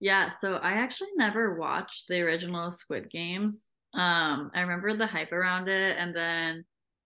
[0.00, 3.68] Yeah, so I actually never watched the original Squid Games.
[3.92, 6.64] Um, I remember the hype around it, and then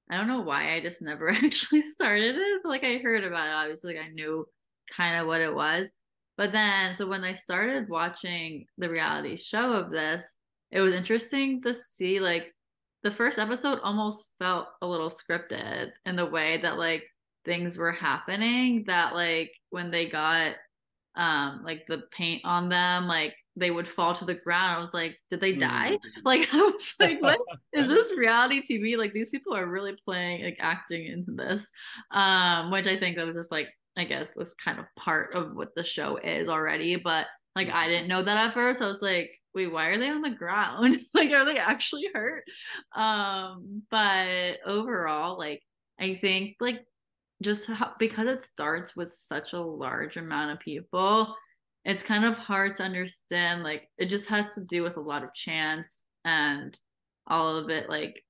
[0.09, 2.62] I don't know why I just never actually started it.
[2.64, 4.46] Like I heard about it, obviously, like I knew
[4.96, 5.88] kind of what it was.
[6.37, 10.35] But then, so when I started watching the reality show of this,
[10.70, 12.52] it was interesting to see like
[13.02, 17.04] the first episode almost felt a little scripted in the way that like
[17.44, 18.85] things were happening.
[18.87, 20.57] That like when they got
[21.16, 24.77] um like the paint on them like they would fall to the ground.
[24.77, 25.92] I was like, did they die?
[25.92, 26.20] Mm-hmm.
[26.24, 27.38] Like I was like, what
[27.72, 28.96] is this reality TV?
[28.96, 31.66] Like these people are really playing like acting into this.
[32.11, 35.55] Um, which I think that was just like I guess this kind of part of
[35.55, 36.96] what the show is already.
[36.96, 38.83] But like I didn't know that at first.
[38.83, 40.98] I was like, wait, why are they on the ground?
[41.14, 42.44] like are they actually hurt?
[42.94, 45.62] Um, but overall, like
[45.98, 46.85] I think like
[47.42, 51.35] just how, because it starts with such a large amount of people
[51.85, 55.23] it's kind of hard to understand like it just has to do with a lot
[55.23, 56.79] of chance and
[57.27, 58.23] all of it like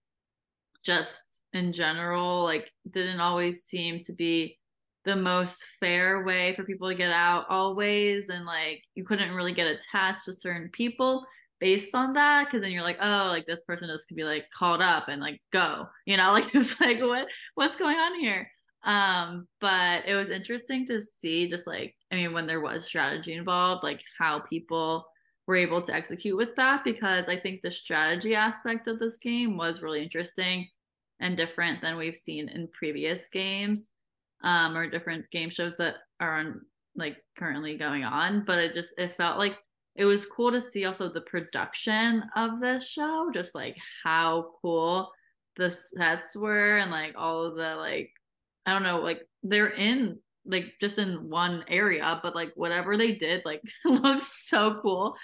[0.84, 4.58] just in general like didn't always seem to be
[5.04, 9.52] the most fair way for people to get out always and like you couldn't really
[9.52, 11.24] get attached to certain people
[11.60, 14.46] based on that because then you're like oh like this person just could be like
[14.56, 16.32] called up and like go you know?
[16.32, 18.50] Like it's like what what's going on here
[18.84, 23.34] um but it was interesting to see just like i mean when there was strategy
[23.34, 25.06] involved like how people
[25.46, 29.56] were able to execute with that because i think the strategy aspect of this game
[29.56, 30.68] was really interesting
[31.20, 33.88] and different than we've seen in previous games
[34.42, 36.60] um or different game shows that are on
[36.96, 38.44] like currently going on.
[38.44, 39.56] But it just it felt like
[39.96, 45.10] it was cool to see also the production of this show just like how cool
[45.56, 48.10] the sets were and like all of the like
[48.66, 53.12] I don't know, like they're in like just in one area, but like whatever they
[53.12, 55.16] did, like looks so cool.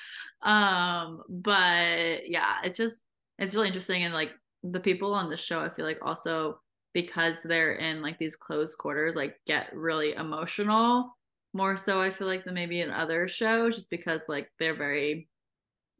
[0.43, 3.05] Um, but yeah, it's just
[3.39, 4.31] it's really interesting and like
[4.63, 6.61] the people on the show, I feel like also
[6.93, 11.17] because they're in like these close quarters, like get really emotional
[11.53, 15.29] more so I feel like than maybe in other shows, just because like they're very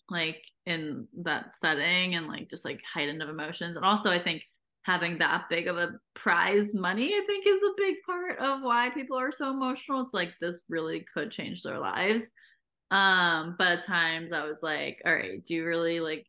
[0.09, 3.77] like in that setting and like just like heightened of emotions.
[3.77, 4.45] And also I think
[4.83, 8.91] having that big of a prize money i think is a big part of why
[8.91, 10.01] people are so emotional.
[10.01, 12.29] It's like this really could change their lives.
[12.91, 16.27] Um but at times i was like all right do you really like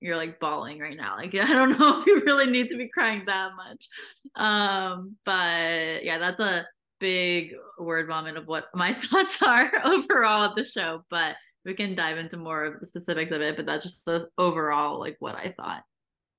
[0.00, 1.16] you're like bawling right now.
[1.16, 3.88] Like i don't know if you really need to be crying that much.
[4.36, 6.66] Um but yeah that's a
[7.00, 11.94] big word vomit of what my thoughts are overall of the show but we can
[11.94, 15.34] dive into more of the specifics of it but that's just the overall like what
[15.34, 15.82] i thought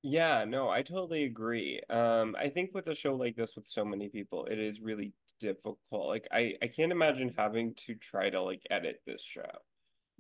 [0.08, 1.82] yeah, no, I totally agree.
[1.90, 5.12] Um, I think with a show like this with so many people, it is really
[5.38, 5.78] difficult.
[5.92, 9.50] Like I, I can't imagine having to try to like edit this show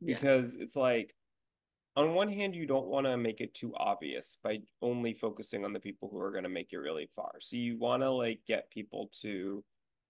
[0.04, 1.16] because it's like
[1.96, 5.72] on one hand you don't want to make it too obvious by only focusing on
[5.72, 7.36] the people who are going to make it really far.
[7.40, 9.64] So you want to like get people to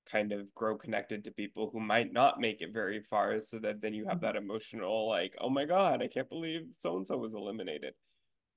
[0.09, 3.79] kind of grow connected to people who might not make it very far so that
[3.81, 4.25] then you have mm-hmm.
[4.25, 7.93] that emotional like, "Oh my god, I can't believe so and so was eliminated."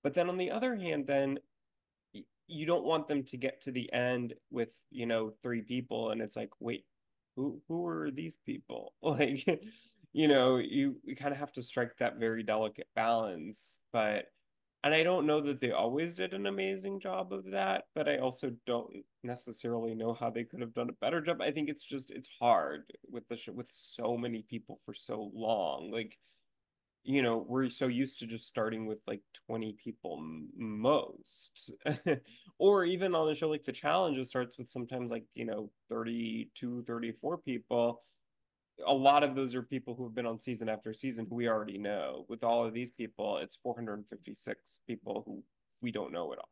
[0.03, 1.39] But then on the other hand, then
[2.47, 6.21] you don't want them to get to the end with, you know, three people and
[6.21, 6.85] it's like, wait,
[7.37, 8.95] who who are these people?
[9.03, 9.45] Like,
[10.13, 13.81] you know, you, you kind of have to strike that very delicate balance.
[13.93, 14.27] But
[14.83, 18.17] and I don't know that they always did an amazing job of that, but I
[18.17, 21.43] also don't necessarily know how they could have done a better job.
[21.43, 25.91] I think it's just it's hard with the with so many people for so long.
[25.91, 26.19] Like
[27.03, 30.23] you know we're so used to just starting with like 20 people
[30.57, 31.75] most.
[32.59, 36.83] Or even on the show like the challenge starts with sometimes like you know 32
[36.83, 38.03] 34 people.
[38.87, 41.49] A lot of those are people who have been on season after season who we
[41.49, 42.27] already know.
[42.29, 45.43] With all of these people it's 456 people who
[45.81, 46.51] we don't know at all.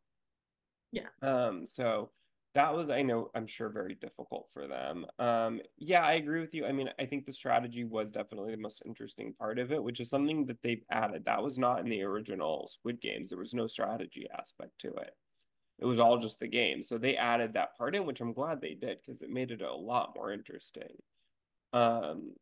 [0.91, 1.09] Yeah.
[1.21, 2.09] Um so
[2.53, 6.53] that was i know i'm sure very difficult for them um yeah i agree with
[6.53, 9.83] you i mean i think the strategy was definitely the most interesting part of it
[9.83, 13.39] which is something that they've added that was not in the original squid games there
[13.39, 15.15] was no strategy aspect to it
[15.79, 18.61] it was all just the game so they added that part in which i'm glad
[18.61, 20.95] they did because it made it a lot more interesting
[21.73, 22.33] um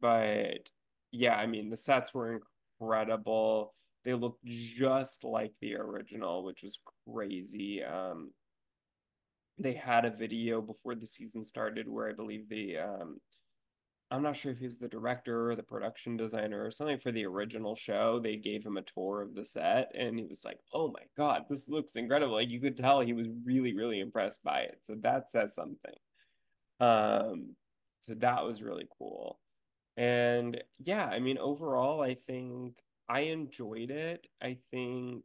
[0.00, 0.68] but
[1.10, 2.40] yeah i mean the sets were
[2.80, 8.30] incredible they looked just like the original which was crazy um
[9.58, 13.20] they had a video before the season started where I believe the um
[14.10, 17.10] I'm not sure if he was the director or the production designer or something for
[17.10, 18.20] the original show.
[18.20, 21.46] They gave him a tour of the set and he was like, "Oh my god,
[21.48, 24.78] this looks incredible." Like you could tell he was really really impressed by it.
[24.82, 25.94] So that says something.
[26.80, 27.56] Um
[28.00, 29.40] so that was really cool.
[29.96, 34.26] And yeah, I mean overall I think I enjoyed it.
[34.42, 35.24] I think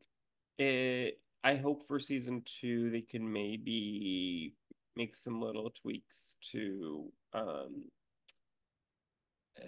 [0.57, 4.53] it I hope for season two they can maybe
[4.95, 7.85] make some little tweaks to um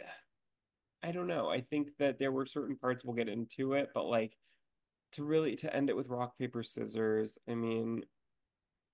[1.03, 1.49] I don't know.
[1.49, 4.37] I think that there were certain parts we'll get into it, but like
[5.13, 8.03] to really to end it with rock paper scissors, I mean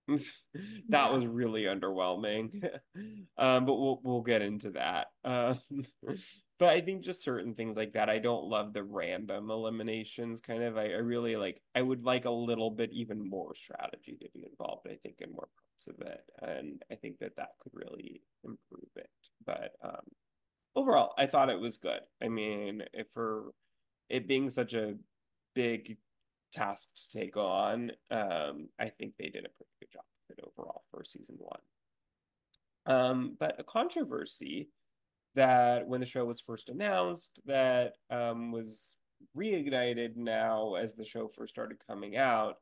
[0.90, 2.64] that was really underwhelming.
[3.38, 5.08] um, but we'll we'll get into that.
[5.24, 5.60] Um,
[6.60, 8.10] but I think just certain things like that.
[8.10, 10.78] I don't love the random eliminations kind of.
[10.78, 14.46] I, I really like I would like a little bit even more strategy to be
[14.50, 16.24] involved, I think, in more parts of it.
[16.42, 19.10] And I think that that could really improve it.
[19.46, 20.06] But um
[20.76, 22.02] overall, I thought it was good.
[22.22, 23.52] I mean, if for
[24.10, 24.96] it being such a
[25.56, 25.98] big
[26.54, 30.84] task to take on, um, I think they did a pretty good job it overall
[30.92, 31.60] for season one.
[32.86, 34.70] Um, but a controversy
[35.38, 38.98] that when the show was first announced that um, was
[39.38, 42.56] reignited now as the show first started coming out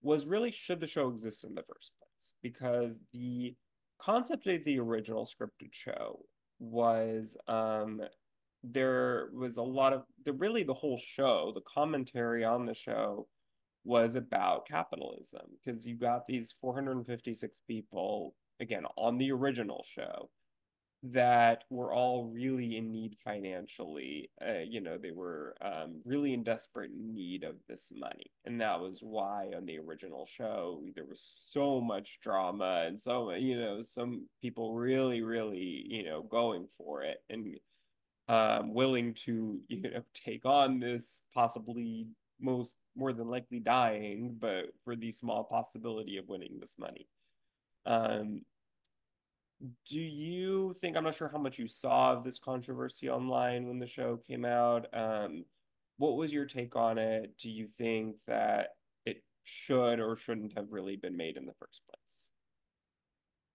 [0.00, 2.32] was really should the show exist in the first place?
[2.42, 3.54] Because the
[4.00, 6.20] concept of the original scripted show
[6.58, 8.00] was um,
[8.64, 13.26] there was a lot of the really the whole show the commentary on the show
[13.84, 20.30] was about capitalism because you got these 456 people again on the original show
[21.02, 24.30] that were all really in need financially.
[24.44, 28.32] Uh, you know, they were um, really in desperate need of this money.
[28.44, 33.30] And that was why on the original show, there was so much drama and so,
[33.32, 37.56] you know, some people really, really, you know, going for it and
[38.28, 42.08] um, willing to, you know, take on this possibly
[42.40, 47.06] most more than likely dying, but for the small possibility of winning this money.
[47.86, 48.42] Um,
[49.88, 53.78] do you think i'm not sure how much you saw of this controversy online when
[53.78, 55.44] the show came out um,
[55.98, 57.36] what was your take on it?
[57.38, 58.68] Do you think that
[59.04, 62.32] it should or shouldn't have really been made in the first place?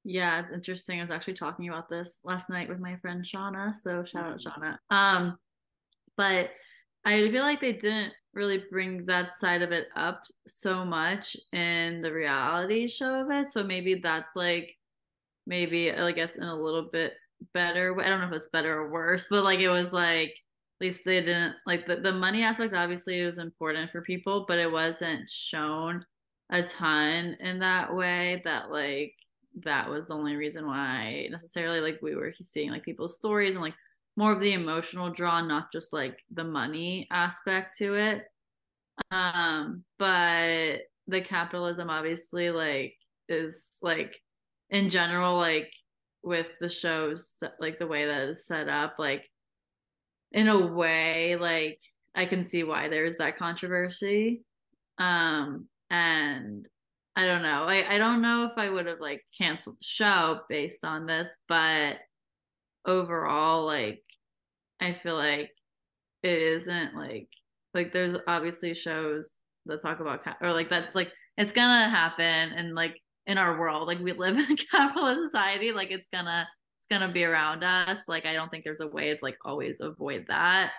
[0.03, 0.99] Yeah it's interesting.
[0.99, 4.39] I was actually talking about this last night with my friend shauna so shout out
[4.39, 4.63] mm-hmm.
[4.63, 4.95] shauna.
[4.95, 5.37] Um
[6.15, 6.51] but
[7.05, 12.01] i feel like they didn't really bring that side of it up so much in
[12.01, 13.49] the reality show of it.
[13.49, 14.75] So maybe that's like
[15.45, 17.13] maybe I guess in a little bit
[17.53, 20.85] better I don't know if it's better or worse, but like it was like at
[20.87, 24.71] least they didn't like the, the money aspect obviously was important for people, but it
[24.71, 26.05] wasn't shown
[26.51, 29.13] a ton in that way that like
[29.63, 33.63] that was the only reason why necessarily like we were seeing like people's stories and
[33.63, 33.75] like
[34.15, 38.25] more of the emotional draw, not just like the money aspect to it.
[39.11, 42.95] Um, but the capitalism obviously like
[43.27, 44.15] is like
[44.73, 45.71] in general, like
[46.23, 49.23] with the shows, like the way that is set up, like
[50.31, 51.79] in a way, like
[52.15, 54.41] I can see why there's that controversy.
[54.97, 56.65] Um, and
[57.15, 57.65] I don't know.
[57.65, 61.29] I, I don't know if I would have like canceled the show based on this,
[61.47, 61.97] but
[62.85, 64.03] overall, like
[64.81, 65.51] I feel like
[66.23, 67.27] it isn't like
[67.75, 69.29] like there's obviously shows
[69.67, 72.95] that talk about or like that's like it's gonna happen and like
[73.27, 73.87] in our world.
[73.87, 75.71] Like we live in a capitalist society.
[75.71, 76.47] Like it's gonna
[76.79, 77.99] it's gonna be around us.
[78.07, 80.71] Like I don't think there's a way to like always avoid that.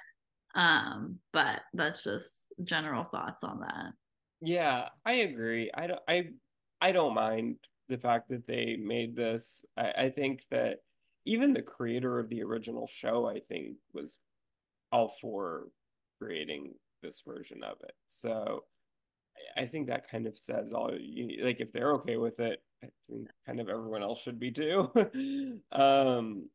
[0.55, 3.93] Um, but that's just general thoughts on that.
[4.41, 5.71] Yeah, I agree.
[5.75, 6.29] I don't I
[6.81, 7.57] I don't mind
[7.89, 9.65] the fact that they made this.
[9.77, 10.81] I, I think that
[11.27, 14.19] even the creator of the original show, I think, was
[14.93, 15.69] all for
[16.21, 17.95] creating this version of it.
[18.07, 18.65] So
[19.57, 22.89] I think that kind of says all you like if they're okay with it, I
[23.07, 24.91] think kind of everyone else should be too.
[25.73, 26.49] um,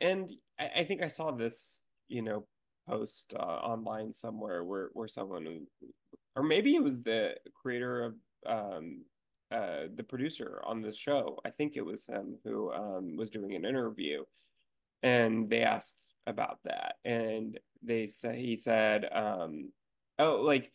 [0.00, 2.46] and I, I, think I saw this, you know,
[2.88, 5.66] post uh, online somewhere where where someone,
[6.36, 8.14] or maybe it was the creator of
[8.46, 9.04] um,
[9.50, 11.38] uh, the producer on the show.
[11.44, 14.24] I think it was him who um, was doing an interview,
[15.02, 19.70] and they asked about that, and they said he said, um,
[20.18, 20.72] "Oh, like."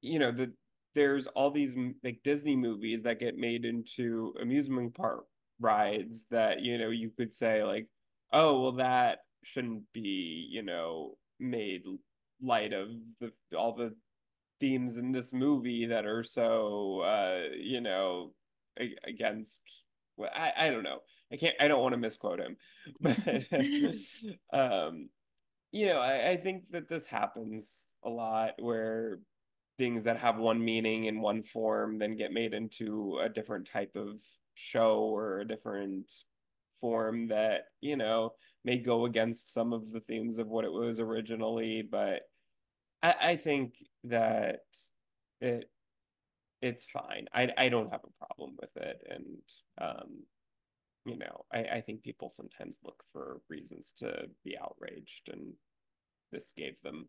[0.00, 0.52] you know the
[0.94, 5.24] there's all these like Disney movies that get made into amusement park
[5.60, 7.86] rides that you know you could say like
[8.32, 11.82] oh well that shouldn't be you know made
[12.40, 12.88] light of
[13.20, 13.94] the all the
[14.60, 18.32] themes in this movie that are so uh you know
[19.04, 19.60] against
[20.16, 20.98] well, I, I don't know.
[21.32, 22.56] I can't i don't want to misquote him.
[23.00, 23.18] But
[24.52, 25.08] um
[25.72, 29.20] you know I, I think that this happens a lot where
[29.78, 33.92] things that have one meaning in one form then get made into a different type
[33.94, 34.20] of
[34.54, 36.12] show or a different
[36.80, 38.32] form that you know
[38.64, 41.82] may go against some of the themes of what it was originally.
[41.82, 42.22] But
[43.02, 44.60] i, I think that
[45.40, 45.70] it
[46.60, 47.26] it's fine.
[47.32, 49.00] I, I don't have a problem with it.
[49.08, 49.42] And
[49.80, 50.22] um
[51.06, 55.30] you know I, I think people sometimes look for reasons to be outraged.
[55.32, 55.54] And
[56.32, 57.08] this gave them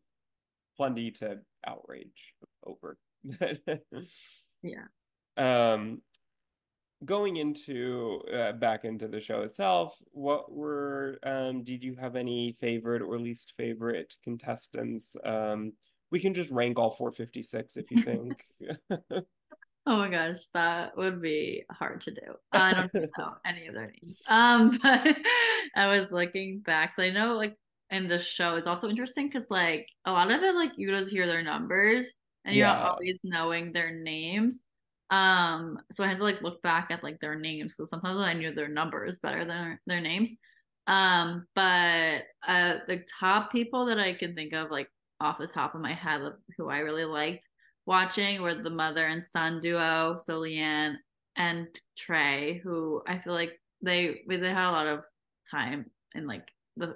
[0.78, 2.34] plenty to outrage
[2.70, 2.98] over.
[4.64, 4.86] yeah.
[5.38, 6.02] Um,
[7.06, 12.54] going into uh, back into the show itself, what were um did you have any
[12.54, 15.16] favorite or least favorite contestants?
[15.24, 15.74] Um
[16.12, 18.44] we can just rank all 456 if you think.
[19.90, 22.36] Oh my gosh, that would be hard to do.
[22.52, 24.22] I don't know any of their names.
[24.30, 25.18] Um, but
[25.76, 26.94] I was looking back.
[27.00, 27.56] I know like
[27.90, 31.10] in the show, it's also interesting because like a lot of the like you just
[31.10, 32.06] hear their numbers
[32.46, 32.74] and you're Yeah.
[32.74, 34.64] not always knowing their names.
[35.10, 38.34] Um, so I had to like look back at like their names because sometimes I
[38.34, 40.38] knew their numbers better than their, names.
[40.88, 45.76] Um, but uh, the top people that I can think of, like off the top
[45.76, 47.48] of my head, of who I really liked
[47.86, 50.96] watching were the mother and son duo, so Leanne
[51.36, 51.68] and
[51.98, 55.04] Trey, who I feel like they they had a lot of
[55.50, 56.96] time in like the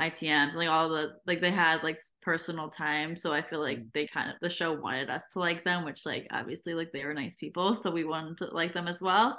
[0.00, 3.16] ITMs, like all the like they had like personal time.
[3.16, 6.04] So I feel like they kind of the show wanted us to like them, which
[6.06, 9.38] like obviously like they were nice people, so we wanted to like them as well.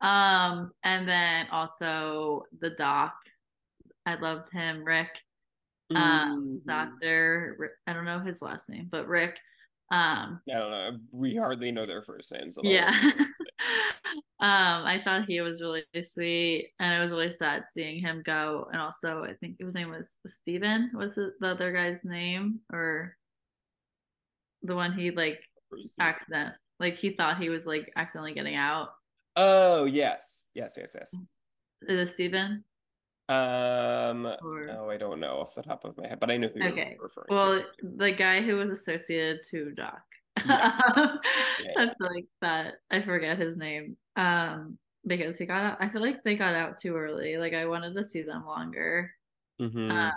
[0.00, 3.14] Um, and then also the doc,
[4.06, 5.20] I loved him, Rick.
[5.94, 6.66] Um, Mhm.
[6.66, 9.38] Doctor, I don't know his last name, but Rick.
[9.90, 10.98] Um, I don't know.
[11.10, 12.58] We hardly know their first names.
[12.62, 12.90] yeah.
[14.40, 18.68] um, I thought he was really sweet, and it was really sad seeing him go.
[18.72, 20.92] And also, I think his name was, was Steven.
[20.94, 23.16] Was it the other guy's name, or
[24.62, 25.40] the one he like
[25.98, 26.54] accident?
[26.78, 28.90] Like he thought he was like accidentally getting out.
[29.34, 31.14] Oh yes, yes, yes, yes.
[31.88, 32.64] Is it Steven?
[33.30, 36.48] Um, Or- no, I don't know off the top of my head, but I know
[36.48, 36.94] who Okay.
[36.96, 37.66] you're referring Well, to.
[37.82, 40.02] Well, the guy who was associated to Doc.
[40.44, 40.80] Yeah.
[41.62, 41.72] Yeah.
[41.76, 42.74] That's like that.
[42.90, 43.96] I forget his name.
[44.16, 45.78] Um, because he got out.
[45.80, 47.36] I feel like they got out too early.
[47.36, 49.12] Like I wanted to see them longer.
[49.60, 49.90] Mhm.
[49.90, 50.12] Uh,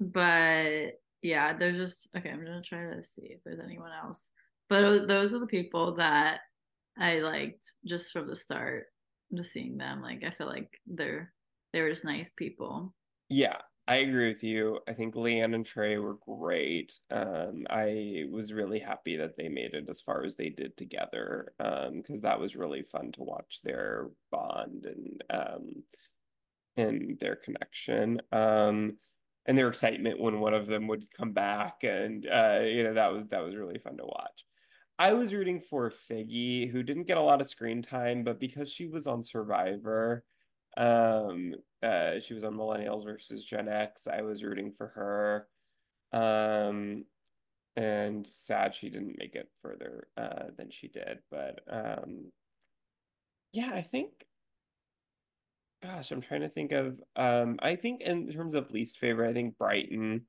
[0.00, 2.30] but yeah, they're just okay.
[2.30, 4.30] I'm gonna try to see if there's anyone else.
[4.68, 6.40] But those are the people that
[6.98, 8.86] I liked just from the start.
[9.34, 11.32] Just seeing them, like I feel like they're
[11.76, 12.94] they were just nice people.
[13.28, 14.80] Yeah, I agree with you.
[14.88, 16.98] I think Leanne and Trey were great.
[17.10, 21.52] Um, I was really happy that they made it as far as they did together.
[21.60, 25.82] Um, because that was really fun to watch their bond and um
[26.78, 28.22] and their connection.
[28.32, 28.96] Um,
[29.44, 33.12] and their excitement when one of them would come back, and uh, you know, that
[33.12, 34.46] was that was really fun to watch.
[34.98, 38.72] I was rooting for Figgy, who didn't get a lot of screen time, but because
[38.72, 40.24] she was on Survivor,
[40.76, 44.06] um, uh, she was on Millennials versus Gen X.
[44.06, 45.48] I was rooting for her.
[46.12, 47.04] Um,
[47.76, 51.18] and sad she didn't make it further uh, than she did.
[51.30, 52.32] But um,
[53.52, 54.12] yeah, I think,
[55.82, 57.00] gosh, I'm trying to think of.
[57.16, 60.22] Um, I think in terms of least favorite, I think Bryton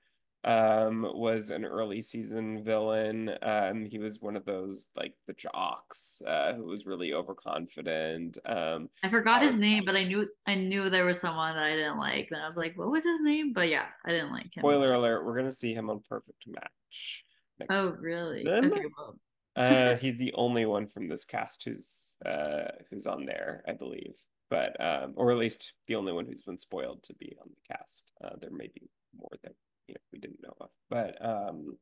[0.48, 6.22] um was an early season villain um he was one of those like the jocks
[6.26, 10.90] uh who was really overconfident um I forgot his name, but I knew I knew
[10.90, 12.30] there was someone that I didn't like.
[12.32, 13.54] And I was like, what was his name?
[13.54, 14.62] But yeah, I didn't like him.
[14.62, 17.26] Spoiler alert, we're gonna see him on Perfect Match
[17.60, 18.46] next Oh, really?
[18.46, 18.72] season.
[18.72, 19.20] Okay, well,
[19.58, 24.16] Uh, he's the only one from this cast who's uh who's on there, I believe.
[24.50, 27.76] But um, or at least the only one who's been spoiled to be on the
[27.76, 28.14] cast.
[28.24, 28.90] Uh, there may be
[29.20, 29.54] more that
[29.88, 31.78] you know we didn't know of, but um,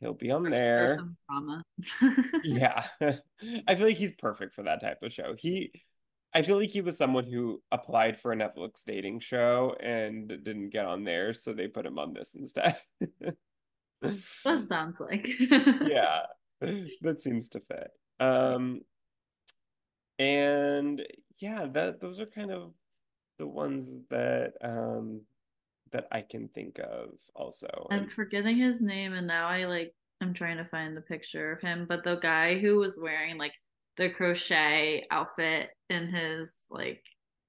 [0.00, 0.98] he'll be on there.
[1.28, 1.62] drama.
[2.44, 2.84] Yeah,
[3.68, 5.34] I feel like he's perfect for that type of show.
[5.36, 5.72] He,
[6.34, 10.70] I feel like he was someone who applied for a Netflix dating show and didn't
[10.70, 12.76] get on there, so they put him on this instead.
[14.00, 15.26] That sounds like.
[15.40, 16.20] yeah,
[17.00, 17.90] that seems to fit.
[18.20, 18.82] Um,
[20.18, 21.04] and
[21.40, 22.74] yeah, that those are kind of
[23.38, 25.22] the ones that um
[25.92, 27.86] that I can think of also.
[27.90, 31.60] I'm forgetting his name, and now I like I'm trying to find the picture of
[31.60, 31.86] him.
[31.88, 33.54] But the guy who was wearing like
[33.96, 37.02] the crochet outfit in his like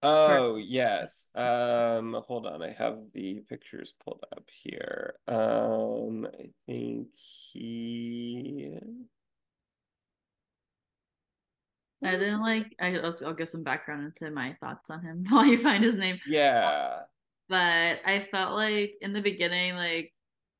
[0.03, 1.27] oh yes.
[1.35, 5.15] Um, hold on, I have the pictures pulled up here.
[5.27, 8.77] Um, I think he
[12.03, 12.75] I didn't like.
[12.79, 15.95] I also I'll give some background into my thoughts on him while you find his
[15.95, 16.19] name.
[16.25, 16.99] Yeah.
[17.49, 20.13] But I felt like in the beginning, like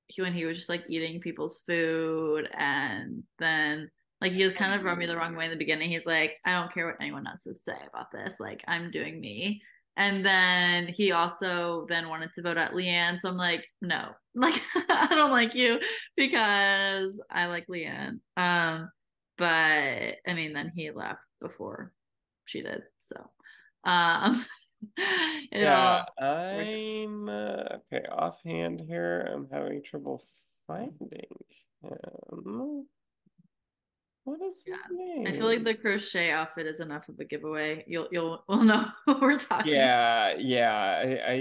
[0.08, 3.90] he, when he was just like eating people's food, and then
[4.22, 5.92] like he was kind of rubbed me the wrong way in the beginning.
[5.92, 8.36] He's like, I don't care what anyone else would say about this.
[8.40, 9.62] Like I'm doing me.
[9.98, 13.20] And then he also then wanted to vote at Leanne.
[13.20, 15.80] So I'm like, no, like I don't like you
[16.16, 18.20] because I like Leanne.
[18.38, 18.90] Um,
[19.38, 21.92] but I mean, then he left before
[22.46, 22.84] she did.
[23.02, 23.30] So,
[23.84, 24.46] um,
[25.52, 28.06] Yeah, all I'm uh, okay.
[28.10, 30.24] Offhand here, I'm having trouble
[30.68, 31.10] finding
[31.82, 32.86] him.
[34.24, 34.96] What is his Yeah.
[34.96, 35.28] name?
[35.28, 37.84] I feel like the crochet outfit is enough of a giveaway.
[37.88, 39.74] You'll you'll we'll know what we're talking.
[39.74, 41.02] Yeah, yeah.
[41.04, 41.36] I, I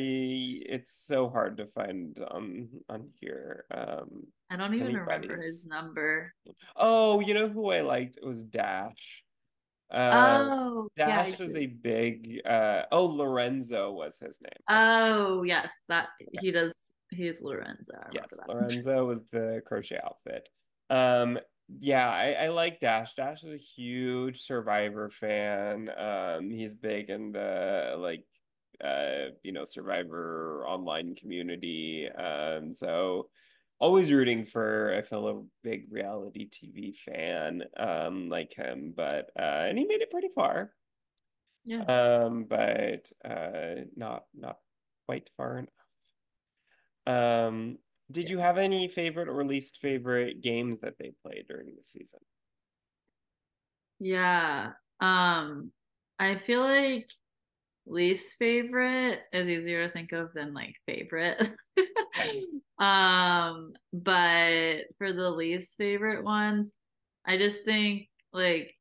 [0.66, 3.66] it's so hard to find on on here.
[3.70, 6.32] Um I don't even remember his number.
[6.76, 8.16] Oh, you know who I liked?
[8.16, 9.22] It was Dash.
[9.90, 11.24] Uh Oh, yeah.
[11.24, 14.62] Dash was a big uh oh Lorenzo was his name.
[14.68, 16.08] Oh, yes, that
[16.40, 16.92] he does.
[17.10, 17.94] He's Lorenzo.
[18.12, 18.38] Yes.
[18.46, 20.48] Lorenzo was the crochet outfit.
[20.90, 21.38] Um,
[21.80, 23.14] yeah, I, I like Dash.
[23.14, 25.90] Dash is a huge Survivor fan.
[25.96, 28.24] Um, he's big in the like
[28.82, 32.08] uh, you know, Survivor online community.
[32.10, 33.28] Um, so
[33.78, 39.66] always rooting for I feel a big reality TV fan um like him, but uh
[39.68, 40.74] and he made it pretty far.
[41.64, 41.86] Yeah.
[41.86, 44.60] Um, but uh not not
[45.06, 45.72] quite far enough.
[47.06, 47.78] Um,
[48.10, 52.20] did you have any favorite or least favorite games that they played during the season?
[53.98, 54.72] Yeah.
[55.00, 55.72] Um,
[56.18, 57.10] I feel like
[57.90, 61.38] least favorite is easier to think of than like favorite.
[62.78, 66.72] um, but for the least favorite ones,
[67.26, 68.74] I just think like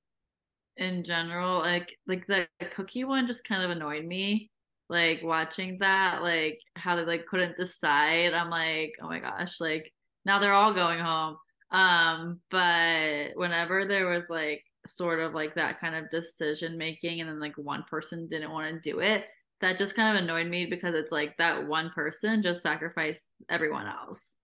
[0.77, 4.51] in general, like like the cookie one just kind of annoyed me.
[4.89, 8.33] Like watching that, like how they like couldn't decide.
[8.33, 9.91] I'm like, oh my gosh, like
[10.25, 11.37] now they're all going home.
[11.71, 17.29] Um, but whenever there was like sort of like that kind of decision making and
[17.29, 19.25] then like one person didn't want to do it,
[19.61, 23.87] that just kind of annoyed me because it's like that one person just sacrificed everyone
[23.87, 24.35] else.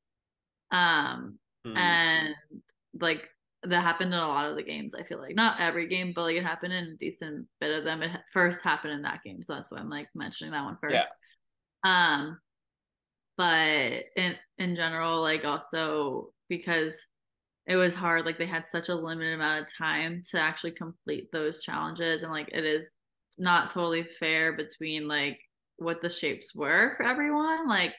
[0.71, 1.77] Um, Hmm.
[1.77, 2.35] and
[2.99, 3.29] like
[3.63, 6.23] that happened in a lot of the games i feel like not every game but
[6.23, 9.41] like it happened in a decent bit of them it first happened in that game
[9.41, 11.07] so that's why i'm like mentioning that one first
[11.85, 12.17] Yeah.
[12.17, 12.37] um
[13.37, 16.99] but in in general like also because
[17.67, 21.31] it was hard like they had such a limited amount of time to actually complete
[21.31, 22.93] those challenges and like it is
[23.37, 25.39] not totally fair between like
[25.77, 27.93] what the shapes were for everyone like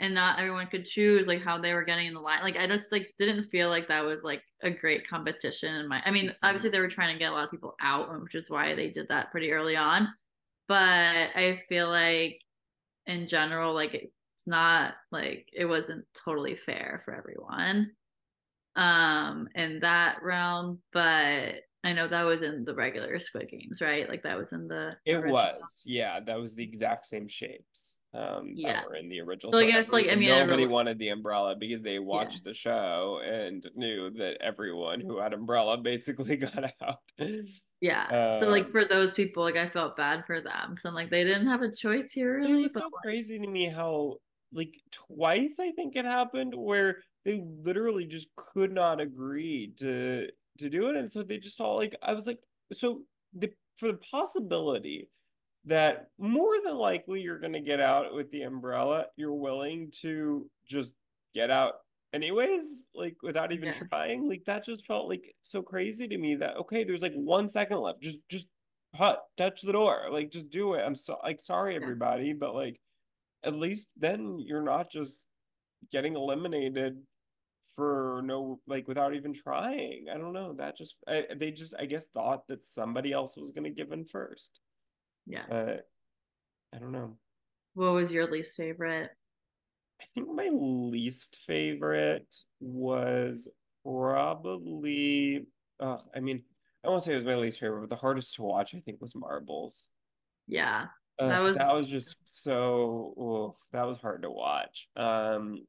[0.00, 2.66] and not everyone could choose like how they were getting in the line like i
[2.66, 6.26] just like didn't feel like that was like a great competition in my i mean
[6.26, 6.36] mm-hmm.
[6.42, 8.90] obviously they were trying to get a lot of people out which is why they
[8.90, 10.08] did that pretty early on
[10.68, 12.40] but i feel like
[13.06, 14.12] in general like it's
[14.46, 17.90] not like it wasn't totally fair for everyone
[18.76, 21.54] um in that realm but
[21.84, 24.96] i know that was in the regular squid games right like that was in the
[25.04, 25.32] It original.
[25.34, 28.74] was, yeah, that was the exact same shapes um Yeah.
[28.80, 29.52] that were in the original.
[29.52, 32.54] So I guess, like, I mean, nobody really- wanted the umbrella because they watched the
[32.54, 36.98] show and knew that everyone who had umbrella basically got out.
[37.80, 40.94] yeah so like Um, for those people like i felt bad for them because i'm
[40.94, 43.66] like they didn't have a choice here really it was so like, crazy to me
[43.66, 44.14] how
[44.52, 50.70] like twice I think it happened where they literally just could not agree to to
[50.70, 52.40] do it, and so they just all like I was like
[52.72, 53.02] so
[53.34, 55.08] the for the possibility
[55.64, 60.92] that more than likely you're gonna get out with the umbrella, you're willing to just
[61.34, 61.74] get out
[62.12, 63.80] anyways, like without even Yeah.
[63.90, 64.28] trying.
[64.28, 67.78] Like that just felt like so crazy to me that okay, there's like one second
[67.80, 68.02] left.
[68.02, 68.46] Just just
[68.94, 70.06] hut, touch the door.
[70.10, 70.82] Like just do it.
[70.84, 72.80] I'm so like sorry everybody, but like
[73.42, 75.26] at least then you're not just
[75.90, 77.02] getting eliminated
[77.76, 80.06] for no like without even trying.
[80.12, 80.52] I don't know.
[80.52, 84.04] That just I, they just I guess thought that somebody else was gonna give in
[84.04, 84.60] first.
[85.26, 85.88] yeah But
[86.74, 87.16] I don't know.
[87.74, 89.10] what was your least favorite
[90.00, 93.48] I think my least favorite was
[93.84, 95.46] probably
[95.80, 96.42] uh, I mean,
[96.84, 99.00] I won't say it was my least favorite, but the hardest to watch I think
[99.00, 99.90] was Marbles.
[100.46, 100.86] yeah
[101.20, 104.88] Ugh, That was- that was just so oof, that was hard to watch.
[104.96, 105.64] Um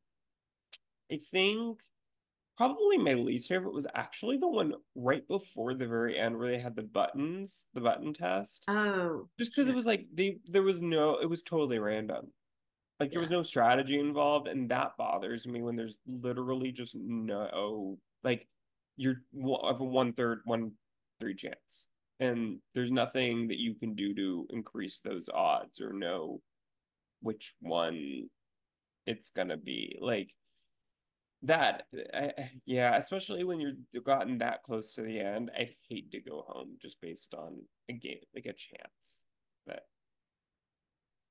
[1.12, 1.82] I think
[2.58, 6.58] probably my least favorite was actually the one right before the very end where they
[6.58, 8.64] had the buttons, the button test.
[8.68, 12.32] oh Just because it was like they there was no it was totally random.
[13.00, 17.98] Like there was no strategy involved, and that bothers me when there's literally just no
[18.24, 18.48] like
[18.98, 19.22] you're
[19.62, 20.72] of a one third, one
[21.20, 21.90] three chance.
[22.22, 26.42] And there's nothing that you can do to increase those odds or know
[27.22, 28.30] which one
[29.06, 29.98] it's gonna be.
[30.00, 30.32] Like
[31.44, 31.84] that,
[32.14, 32.32] I,
[32.66, 36.78] yeah, especially when you're gotten that close to the end, I'd hate to go home
[36.82, 39.26] just based on a game, like a chance
[39.68, 39.84] that.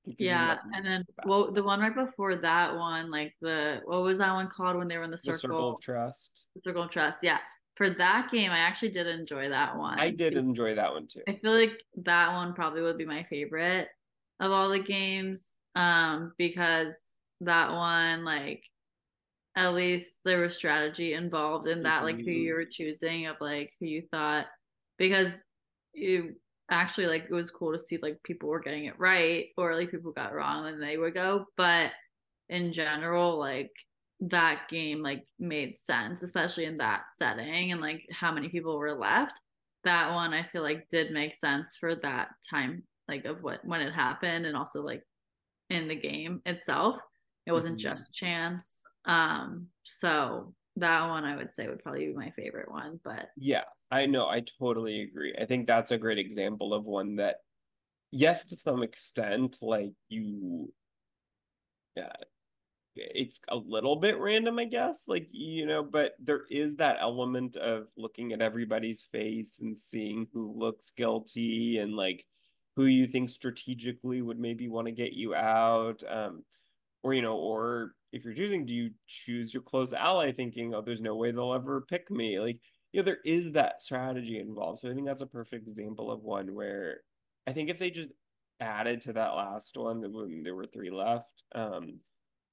[0.05, 4.19] there's yeah and then well the one right before that one like the what was
[4.19, 6.49] that one called when they were in the the circle circle of trust.
[6.55, 7.39] the circle of trust yeah
[7.75, 11.23] for that game i actually did enjoy that one I did enjoy that one too.
[11.27, 13.89] I feel like that one probably would be my favorite
[14.41, 15.55] of all the games.
[15.75, 16.95] Um, because
[17.41, 18.63] that one, like,
[19.57, 22.17] at least there was strategy involved in that, mm-hmm.
[22.17, 22.59] like who you mm-hmm.
[22.59, 24.47] were choosing of like who you thought
[24.99, 25.43] because
[25.93, 26.35] you
[26.71, 29.91] actually like it was cool to see like people were getting it right or like
[29.91, 31.47] people got wrong and they would go.
[31.57, 31.91] But
[32.49, 33.71] in general, like
[34.21, 38.95] that game like made sense, especially in that setting and like how many people were
[38.95, 39.39] left.
[39.85, 43.83] That one I feel like did make sense for that time, like of what when
[43.83, 45.03] it happened and also like
[45.71, 46.97] in the game itself.
[47.47, 47.95] It wasn't mm-hmm.
[47.95, 48.83] just chance.
[49.05, 52.99] Um, so that one I would say would probably be my favorite one.
[53.05, 55.35] But yeah, I know, I totally agree.
[55.39, 57.37] I think that's a great example of one that,
[58.11, 60.73] yes, to some extent, like you,
[61.97, 62.13] yeah,
[62.97, 67.57] it's a little bit random, I guess, like, you know, but there is that element
[67.57, 72.25] of looking at everybody's face and seeing who looks guilty and like
[72.77, 76.03] who you think strategically would maybe want to get you out.
[76.09, 76.45] Um,
[77.03, 80.81] or, you know, or if you're choosing, do you choose your close ally thinking, oh,
[80.81, 82.39] there's no way they'll ever pick me?
[82.39, 82.61] Like,
[82.93, 84.79] you know, there is that strategy involved.
[84.79, 87.01] So I think that's a perfect example of one where
[87.49, 88.11] I think if they just
[88.61, 91.99] added to that last one, when there were three left, um,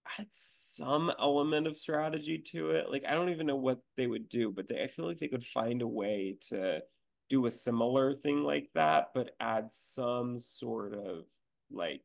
[0.07, 2.91] had some element of strategy to it.
[2.91, 5.27] Like I don't even know what they would do, but they, I feel like they
[5.27, 6.81] could find a way to
[7.29, 11.25] do a similar thing like that, but add some sort of
[11.69, 12.03] like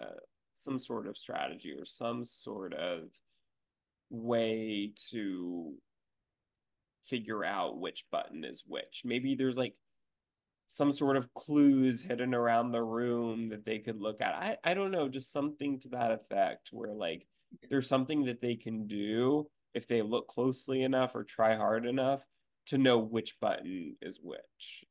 [0.00, 0.20] uh,
[0.54, 3.10] some sort of strategy or some sort of
[4.10, 5.74] way to
[7.02, 9.02] figure out which button is which.
[9.04, 9.74] Maybe there's like
[10.66, 14.34] some sort of clues hidden around the room that they could look at.
[14.34, 17.26] I, I don't know, just something to that effect where like
[17.68, 22.24] there's something that they can do if they look closely enough or try hard enough
[22.66, 24.84] to know which button is which.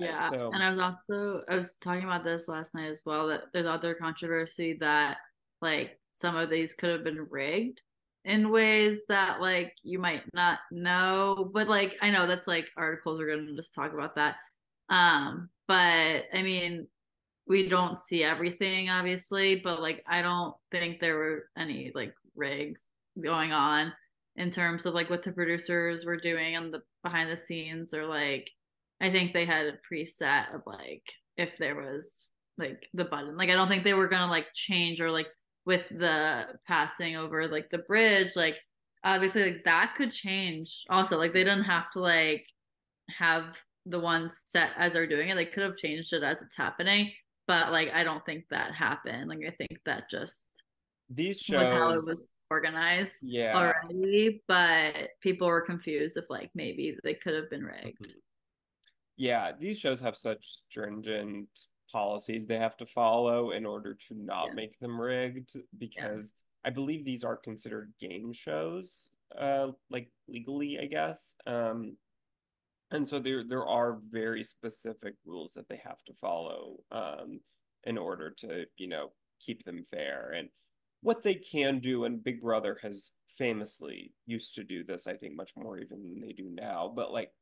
[0.00, 0.50] Yeah, so...
[0.52, 3.66] and I was also I was talking about this last night as well that there's
[3.66, 5.18] other controversy that
[5.60, 7.80] like some of these could have been rigged
[8.24, 13.20] in ways that like you might not know, but like I know that's like articles
[13.20, 14.36] are going to just talk about that.
[14.88, 16.86] Um, but I mean,
[17.46, 22.82] we don't see everything obviously, but like I don't think there were any like rigs
[23.20, 23.92] going on
[24.36, 28.06] in terms of like what the producers were doing on the behind the scenes or
[28.06, 28.48] like
[29.02, 31.02] I think they had a preset of like
[31.36, 33.36] if there was like the button.
[33.36, 35.26] Like I don't think they were gonna like change or like
[35.66, 38.56] with the passing over like the bridge, like
[39.04, 41.18] obviously like that could change also.
[41.18, 42.46] Like they didn't have to like
[43.18, 45.34] have the ones set as they're doing it.
[45.34, 47.10] They could have changed it as it's happening,
[47.48, 49.28] but like I don't think that happened.
[49.28, 50.46] Like I think that just
[51.10, 53.74] these shows was how it was organized yeah.
[53.82, 58.00] already, but people were confused if like maybe they could have been rigged.
[58.00, 58.18] Mm-hmm.
[59.22, 61.48] Yeah, these shows have such stringent
[61.92, 64.54] policies they have to follow in order to not yeah.
[64.54, 66.70] make them rigged because yeah.
[66.70, 71.36] I believe these are considered game shows uh like legally, I guess.
[71.46, 71.96] Um
[72.90, 77.38] and so there there are very specific rules that they have to follow um,
[77.84, 80.48] in order to you know keep them fair and
[81.02, 85.34] what they can do and big brother has famously used to do this i think
[85.34, 87.32] much more even than they do now but like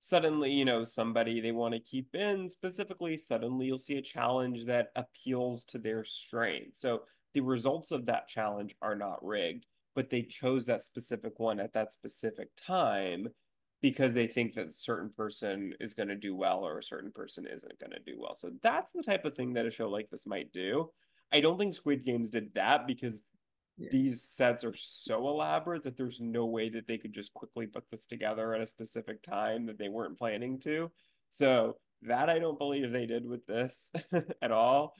[0.00, 4.64] suddenly you know somebody they want to keep in specifically suddenly you'll see a challenge
[4.64, 7.02] that appeals to their strength so
[7.34, 11.72] the results of that challenge are not rigged but they chose that specific one at
[11.72, 13.28] that specific time
[13.80, 17.12] because they think that a certain person is going to do well or a certain
[17.12, 18.34] person isn't going to do well.
[18.34, 20.90] So that's the type of thing that a show like this might do.
[21.32, 23.22] I don't think Squid Games did that because
[23.78, 27.88] these sets are so elaborate that there's no way that they could just quickly put
[27.90, 30.90] this together at a specific time that they weren't planning to.
[31.30, 33.90] So that I don't believe they did with this
[34.42, 34.94] at all.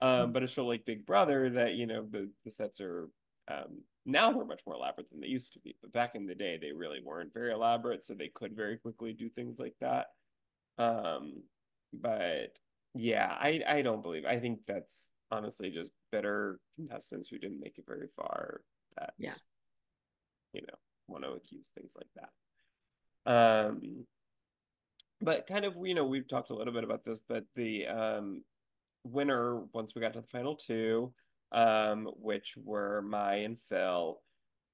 [0.00, 3.08] Um, but a show like Big Brother that you know the the sets are
[3.48, 6.34] um, now they're much more elaborate than they used to be, but back in the
[6.34, 10.08] day they really weren't very elaborate, so they could very quickly do things like that.
[10.76, 11.44] Um,
[11.92, 12.58] but
[12.94, 14.24] yeah, I I don't believe.
[14.26, 18.60] I think that's honestly just better contestants who didn't make it very far
[18.96, 19.32] that yeah.
[20.52, 20.74] you know
[21.08, 22.30] want to accuse things like that.
[23.24, 24.06] Um,
[25.20, 28.42] but kind of you know we've talked a little bit about this, but the um
[29.04, 31.12] winner once we got to the final two
[31.52, 34.20] um, which were Mai and Phil.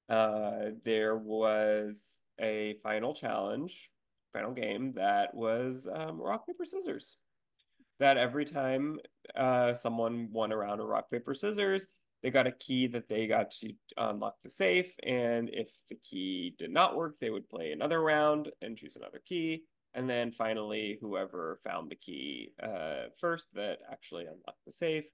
[0.09, 3.90] Uh, there was a final challenge,
[4.32, 7.18] final game that was um, rock, paper, scissors.
[7.99, 8.99] That every time
[9.34, 11.86] uh, someone won a round of rock, paper, scissors,
[12.22, 14.94] they got a key that they got to unlock the safe.
[15.05, 19.20] And if the key did not work, they would play another round and choose another
[19.24, 19.64] key.
[19.94, 25.09] And then finally, whoever found the key uh, first that actually unlocked the safe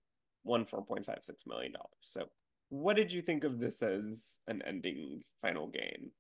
[0.45, 1.73] won $4.56 million.
[2.01, 2.27] So
[2.69, 6.11] what did you think of this as an ending final game?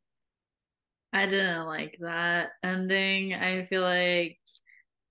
[1.12, 3.34] I didn't like that ending.
[3.34, 4.38] I feel like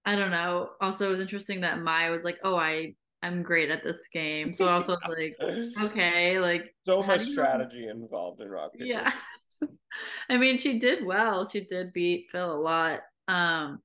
[0.05, 0.69] I don't know.
[0.81, 4.53] Also, it was interesting that Maya was like, "Oh, I I'm great at this game."
[4.53, 5.07] So also yeah.
[5.07, 5.35] like,
[5.83, 7.91] okay, like so much strategy know?
[7.91, 9.11] involved in Rock Paper Yeah.
[10.29, 11.47] I mean, she did well.
[11.47, 13.01] She did beat Phil a lot.
[13.27, 13.79] Um,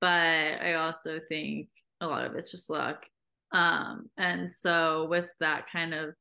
[0.00, 1.68] but I also think
[2.00, 3.04] a lot of it's just luck.
[3.52, 6.14] Um, and so with that kind of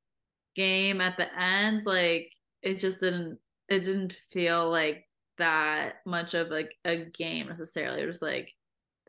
[0.55, 2.31] game at the end, like
[2.61, 3.39] it just didn't
[3.69, 8.01] it didn't feel like that much of like a game necessarily.
[8.01, 8.51] It was like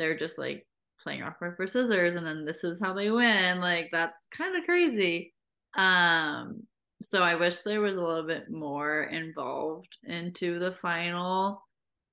[0.01, 0.67] they're just like
[1.03, 3.61] playing rock paper scissors, and then this is how they win.
[3.61, 5.33] Like that's kind of crazy.
[5.77, 6.63] Um,
[7.03, 11.63] so I wish there was a little bit more involved into the final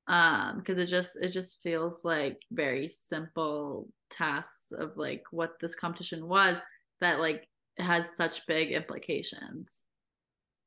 [0.09, 5.75] um because it just it just feels like very simple tasks of like what this
[5.75, 6.59] competition was
[7.01, 7.45] that like
[7.77, 9.83] has such big implications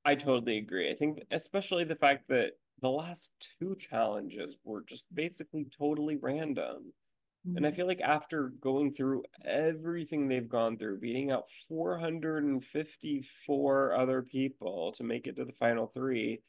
[0.04, 5.04] i totally agree i think especially the fact that the last two challenges were just
[5.14, 6.92] basically totally random.
[7.46, 7.56] Mm-hmm.
[7.56, 7.76] And I mm-hmm.
[7.76, 15.04] feel like after going through everything they've gone through, beating out 454 other people to
[15.04, 16.42] make it to the final three,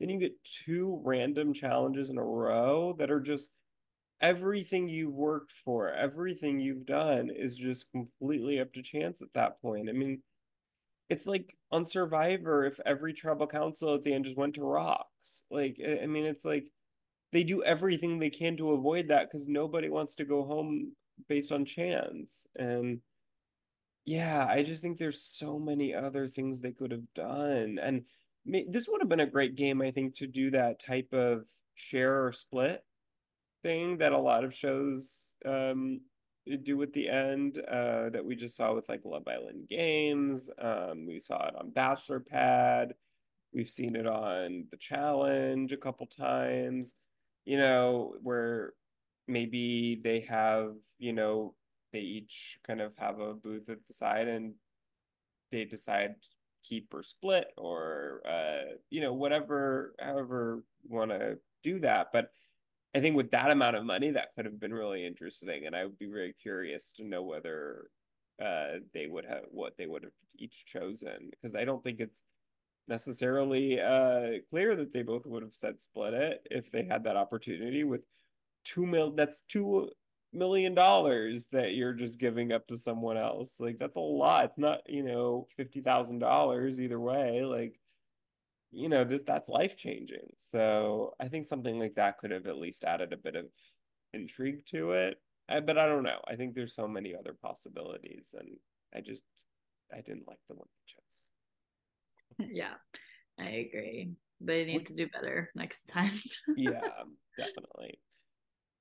[0.00, 3.50] then you get two random challenges in a row that are just
[4.20, 9.60] everything you've worked for, everything you've done is just completely up to chance at that
[9.60, 9.88] point.
[9.88, 10.22] I mean,
[11.08, 15.44] it's like on Survivor if every tribal council at the end just went to rocks.
[15.50, 16.68] Like I mean, it's like
[17.32, 20.92] they do everything they can to avoid that because nobody wants to go home
[21.28, 22.46] based on chance.
[22.56, 23.00] And
[24.04, 27.78] yeah, I just think there's so many other things they could have done.
[27.80, 28.04] And
[28.44, 32.24] this would have been a great game, I think, to do that type of share
[32.26, 32.82] or split
[33.62, 36.00] thing that a lot of shows um,
[36.62, 40.50] do at the end uh, that we just saw with like Love Island Games.
[40.58, 42.94] Um, we saw it on Bachelor Pad.
[43.52, 46.94] We've seen it on The Challenge a couple times,
[47.48, 48.74] you know, where
[49.26, 51.54] maybe they have, you know,
[51.94, 54.52] they each kind of have a booth at the side and
[55.50, 56.16] they decide
[56.62, 62.08] keep or split or, uh, you know, whatever, however want to do that.
[62.12, 62.32] But
[62.94, 65.86] I think with that amount of money, that could have been really interesting, and I
[65.86, 67.88] would be very curious to know whether
[68.42, 72.24] uh, they would have what they would have each chosen because I don't think it's
[72.88, 77.16] necessarily uh, clear that they both would have said split it if they had that
[77.16, 78.06] opportunity with
[78.64, 79.10] two mil.
[79.12, 79.90] That's two
[80.32, 83.60] million dollars that you're just giving up to someone else.
[83.60, 84.46] Like that's a lot.
[84.46, 87.42] It's not you know fifty thousand dollars either way.
[87.44, 87.78] Like
[88.70, 92.58] you know this that's life changing so i think something like that could have at
[92.58, 93.46] least added a bit of
[94.12, 95.18] intrigue to it
[95.48, 98.48] I, but i don't know i think there's so many other possibilities and
[98.94, 99.22] i just
[99.92, 101.30] i didn't like the one I chose
[102.52, 102.74] yeah
[103.38, 106.20] i agree they need would, to do better next time
[106.56, 107.02] yeah
[107.36, 107.98] definitely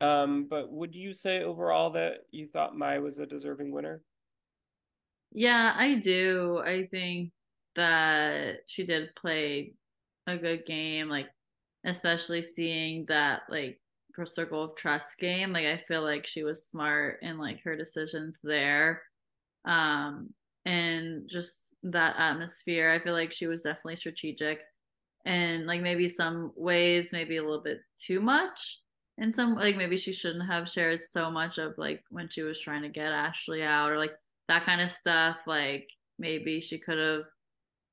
[0.02, 4.02] um but would you say overall that you thought mai was a deserving winner
[5.32, 7.32] yeah i do i think
[7.76, 9.74] that she did play
[10.28, 11.28] a good game, like
[11.86, 13.80] especially seeing that like
[14.16, 15.54] her circle of trust game.
[15.54, 19.02] Like I feel like she was smart in like her decisions there.
[19.66, 20.30] Um
[20.66, 22.92] and just that atmosphere.
[22.92, 24.60] I feel like she was definitely strategic
[25.26, 28.82] and like maybe some ways maybe a little bit too much
[29.18, 32.60] in some like maybe she shouldn't have shared so much of like when she was
[32.60, 34.14] trying to get Ashley out or like
[34.48, 35.88] that kind of stuff like
[36.20, 37.26] maybe she could have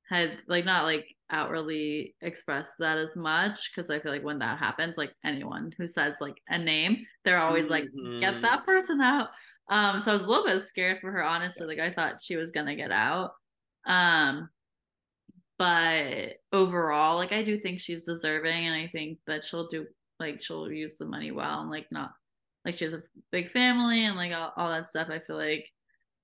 [0.09, 4.59] had like not like outwardly expressed that as much because I feel like when that
[4.59, 8.19] happens, like anyone who says like a name, they're always like, mm-hmm.
[8.19, 9.29] get that person out.
[9.69, 11.65] Um, so I was a little bit scared for her, honestly.
[11.65, 13.31] Like I thought she was gonna get out.
[13.85, 14.49] Um,
[15.57, 19.85] but overall, like I do think she's deserving, and I think that she'll do
[20.19, 22.11] like she'll use the money well and like not
[22.65, 25.09] like she has a big family and like all, all that stuff.
[25.09, 25.65] I feel like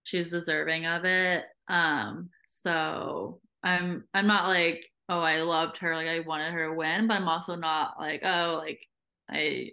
[0.04, 1.46] she's deserving of it.
[1.68, 6.74] Um, so I'm I'm not like oh I loved her like I wanted her to
[6.74, 8.86] win, but I'm also not like oh like
[9.30, 9.72] I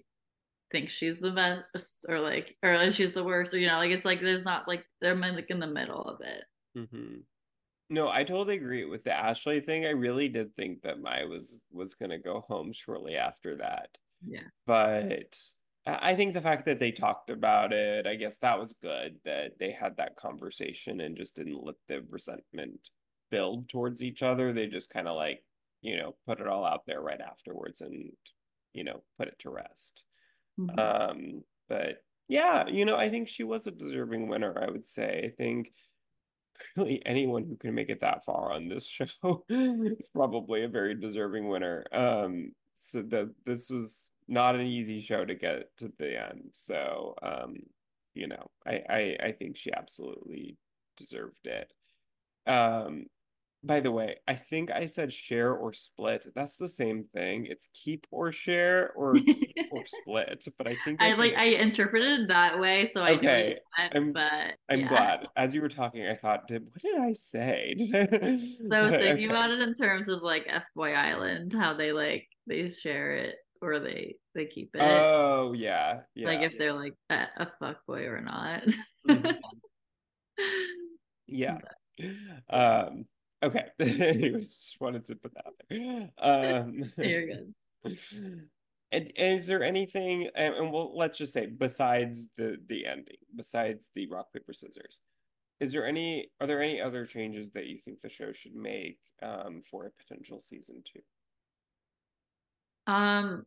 [0.70, 3.91] think she's the best or like or like she's the worst or you know like
[3.91, 6.45] it's like there's not like they're like in the middle of it.
[6.76, 7.20] Mm-hmm.
[7.91, 9.86] No, I totally agree with the Ashley thing.
[9.86, 13.97] I really did think that Mai was was gonna go home shortly after that.
[14.26, 15.36] Yeah, but
[15.86, 19.59] I think the fact that they talked about it, I guess that was good that
[19.59, 22.91] they had that conversation and just didn't let the resentment
[23.30, 24.53] build towards each other.
[24.53, 25.43] They just kind of like,
[25.80, 28.11] you know, put it all out there right afterwards and,
[28.74, 30.05] you know, put it to rest.
[30.61, 30.78] Mm-hmm.
[30.78, 35.32] Um, but yeah, you know, I think she was a deserving winner, I would say.
[35.32, 35.72] I think
[36.76, 40.94] really anyone who can make it that far on this show is probably a very
[40.94, 41.84] deserving winner.
[41.92, 46.50] Um, so that this was not an easy show to get to the end.
[46.52, 47.56] So, um,
[48.14, 50.56] you know, I, I I think she absolutely
[50.96, 51.72] deserved it.
[52.46, 53.06] Um,
[53.64, 56.26] by the way, I think I said share or split.
[56.34, 57.46] That's the same thing.
[57.46, 60.46] It's keep or share or keep or split.
[60.56, 63.59] But I think I, I like sh- I interpreted that way, so I okay.
[63.76, 64.88] I'm but I'm yeah.
[64.88, 65.26] glad.
[65.36, 67.74] As you were talking, I thought, did what did I say?
[67.76, 67.94] Did
[68.24, 68.38] I...
[68.38, 69.24] So thinking okay.
[69.24, 73.34] about it in terms of like F Boy Island, how they like they share it
[73.61, 74.80] or they they keep it.
[74.80, 76.28] Oh yeah, yeah.
[76.28, 78.62] Like if they're like a, a fuck boy or not.
[79.09, 79.30] mm-hmm.
[81.30, 81.59] Yeah.
[82.48, 83.04] Um
[83.43, 83.66] Okay.
[83.80, 86.11] Anyways, just wanted to put that out there.
[86.18, 87.55] Um, You're good.
[88.91, 93.91] And, is there anything, and, and well, let's just say, besides the the ending, besides
[93.95, 95.03] the rock paper scissors,
[95.61, 96.30] is there any?
[96.41, 99.91] Are there any other changes that you think the show should make um, for a
[100.03, 101.03] potential season two?
[102.91, 103.45] Um,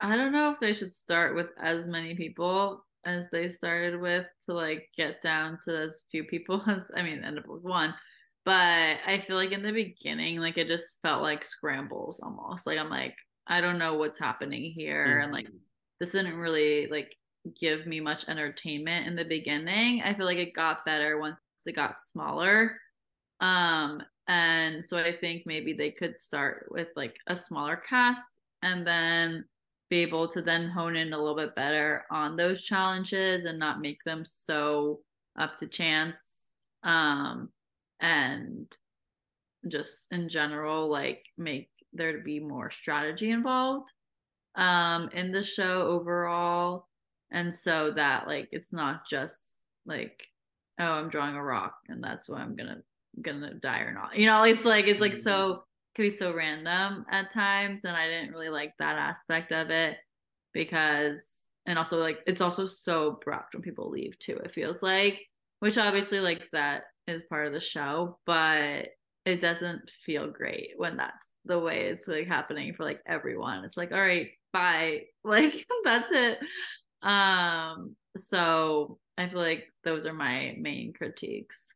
[0.00, 4.24] I don't know if they should start with as many people as they started with
[4.46, 7.94] to like get down to as few people as I mean, end up with one
[8.48, 12.66] but I feel like in the beginning, like it just felt like scrambles almost.
[12.66, 13.14] Like I'm like,
[13.46, 15.06] I don't know what's happening here.
[15.06, 15.24] Mm-hmm.
[15.24, 15.48] And like
[16.00, 17.14] this didn't really like
[17.60, 20.00] give me much entertainment in the beginning.
[20.02, 21.36] I feel like it got better once
[21.66, 22.78] it got smaller.
[23.40, 28.30] Um, and so I think maybe they could start with like a smaller cast
[28.62, 29.44] and then
[29.90, 33.82] be able to then hone in a little bit better on those challenges and not
[33.82, 35.00] make them so
[35.38, 36.48] up to chance.
[36.82, 37.50] Um,
[38.00, 38.66] and
[39.66, 43.90] just in general like make there to be more strategy involved
[44.56, 46.86] um in the show overall
[47.30, 50.26] and so that like it's not just like
[50.80, 52.78] oh i'm drawing a rock and that's why i'm gonna
[53.22, 55.60] gonna die or not you know it's like it's like so mm-hmm.
[55.96, 59.96] can be so random at times and i didn't really like that aspect of it
[60.52, 65.20] because and also like it's also so abrupt when people leave too it feels like
[65.60, 68.88] which obviously like that is part of the show, but
[69.24, 73.64] it doesn't feel great when that's the way it's like happening for like everyone.
[73.64, 75.02] It's like, all right, bye.
[75.24, 76.38] Like that's it.
[77.02, 81.74] Um, so I feel like those are my main critiques.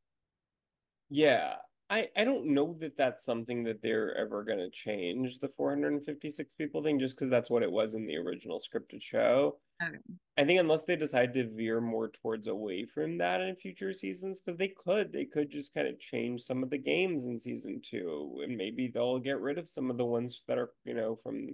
[1.10, 1.56] Yeah.
[1.92, 6.54] I, I don't know that that's something that they're ever going to change the 456
[6.54, 9.58] people thing just because that's what it was in the original scripted show.
[9.82, 9.98] Okay.
[10.38, 14.40] I think unless they decide to veer more towards away from that in future seasons,
[14.40, 17.82] because they could, they could just kind of change some of the games in season
[17.82, 21.14] two, and maybe they'll get rid of some of the ones that are, you know,
[21.22, 21.48] from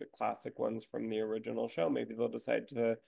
[0.00, 1.88] the classic ones from the original show.
[1.88, 2.98] Maybe they'll decide to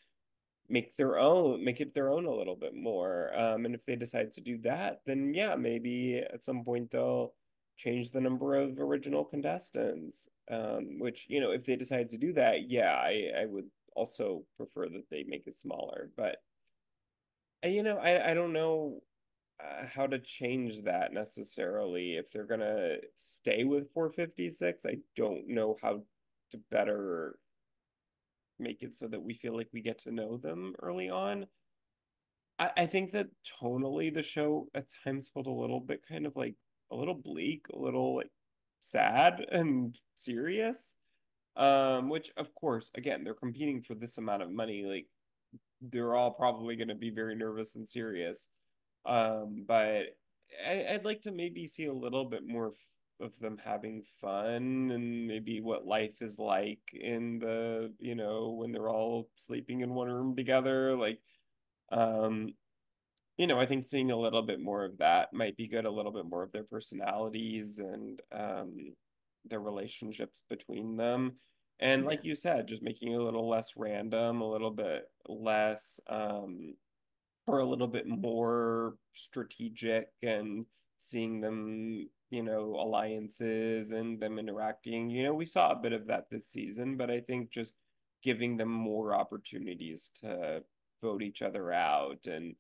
[0.69, 3.31] make their own, make it their own a little bit more.
[3.35, 7.35] Um, and if they decide to do that, then yeah, maybe at some point they'll
[7.77, 10.29] change the number of original contestants.
[10.51, 14.45] Um, which you know, if they decide to do that, yeah, I I would also
[14.57, 16.11] prefer that they make it smaller.
[16.17, 16.39] But
[17.64, 19.03] you know, I I don't know
[19.61, 22.17] uh, how to change that necessarily.
[22.17, 26.03] If they're gonna stay with 456, I don't know how
[26.51, 27.39] to better
[28.59, 31.47] make it so that we feel like we get to know them early on.
[32.59, 33.29] I, I think that
[33.61, 36.55] tonally the show at times felt a little bit kind of like
[36.91, 38.31] a little bleak, a little like
[38.81, 40.97] sad and serious.
[41.57, 44.85] Um, which of course, again, they're competing for this amount of money.
[44.85, 45.07] Like
[45.81, 48.51] they're all probably going to be very nervous and serious.
[49.07, 50.17] Um, but
[50.67, 52.73] I, I'd like to maybe see a little bit more
[53.21, 58.73] of them having fun and maybe what life is like in the, you know, when
[58.73, 60.95] they're all sleeping in one room together.
[60.95, 61.21] Like,
[61.91, 62.51] um,
[63.37, 65.91] you know, I think seeing a little bit more of that might be good, a
[65.91, 68.95] little bit more of their personalities and um,
[69.45, 71.37] their relationships between them.
[71.79, 76.01] And like you said, just making it a little less random, a little bit less
[76.09, 76.75] um
[77.47, 80.67] or a little bit more strategic and
[80.99, 85.11] seeing them, you know, alliances and them interacting.
[85.11, 87.77] You know, we saw a bit of that this season, but I think just
[88.22, 90.62] giving them more opportunities to
[91.03, 92.55] vote each other out and,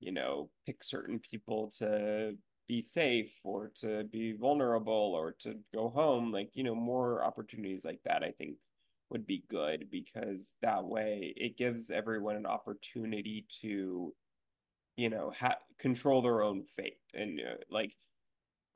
[0.00, 2.36] you know, pick certain people to
[2.66, 7.84] be safe or to be vulnerable or to go home like you know more opportunities
[7.84, 8.56] like that i think
[9.10, 14.14] would be good because that way it gives everyone an opportunity to
[14.96, 17.94] you know ha- control their own fate and uh, like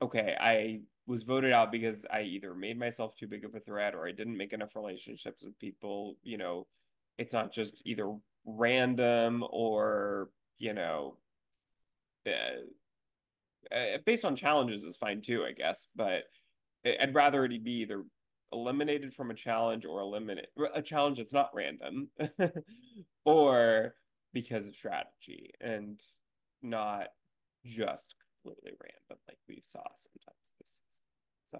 [0.01, 3.95] okay i was voted out because i either made myself too big of a threat
[3.95, 6.67] or i didn't make enough relationships with people you know
[7.17, 8.13] it's not just either
[8.45, 11.17] random or you know
[13.71, 15.89] uh, based on challenges is fine too, I guess.
[15.95, 16.23] But
[16.85, 18.03] I'd rather it be either
[18.51, 22.09] eliminated from a challenge or eliminate a challenge that's not random,
[23.25, 23.95] or
[24.33, 26.01] because of strategy and
[26.61, 27.07] not
[27.65, 31.05] just completely random like we saw sometimes this season.
[31.45, 31.59] So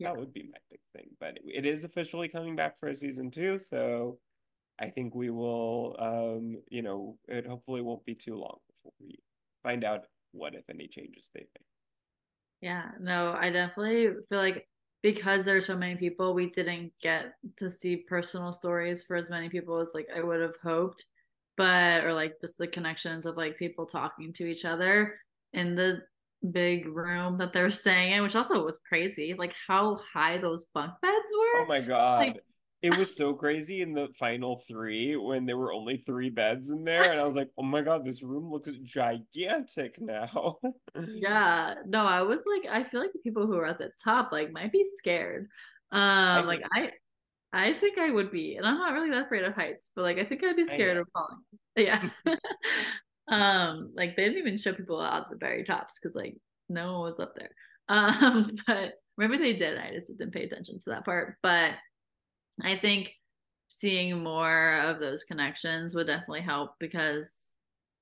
[0.00, 1.10] that would be my big thing.
[1.20, 4.18] But it, it is officially coming back for a season two, so
[4.78, 9.18] I think we will um, you know, it hopefully won't be too long before we
[9.62, 11.66] find out what if any changes they make.
[12.60, 14.66] Yeah, no, I definitely feel like
[15.02, 19.48] because there's so many people, we didn't get to see personal stories for as many
[19.48, 21.06] people as like I would have hoped.
[21.56, 25.14] But or like just the connections of like people talking to each other
[25.52, 26.02] in the
[26.52, 29.34] big room that they're staying in, which also was crazy.
[29.36, 31.62] Like how high those bunk beds were.
[31.62, 32.18] Oh my god.
[32.18, 32.42] Like,
[32.82, 36.84] it was so crazy in the final three when there were only three beds in
[36.84, 40.56] there and i was like oh my god this room looks gigantic now
[41.08, 44.32] yeah no i was like i feel like the people who are at the top
[44.32, 45.48] like might be scared
[45.92, 46.90] um I like i
[47.52, 50.18] i think i would be and i'm not really that afraid of heights but like
[50.18, 51.38] i think i'd be scared of falling
[51.76, 52.08] yeah
[53.30, 56.36] um like they didn't even show people out the very tops because like
[56.68, 57.50] no one was up there
[57.88, 61.72] um but maybe they did i just didn't pay attention to that part but
[62.62, 63.12] I think
[63.68, 67.46] seeing more of those connections would definitely help because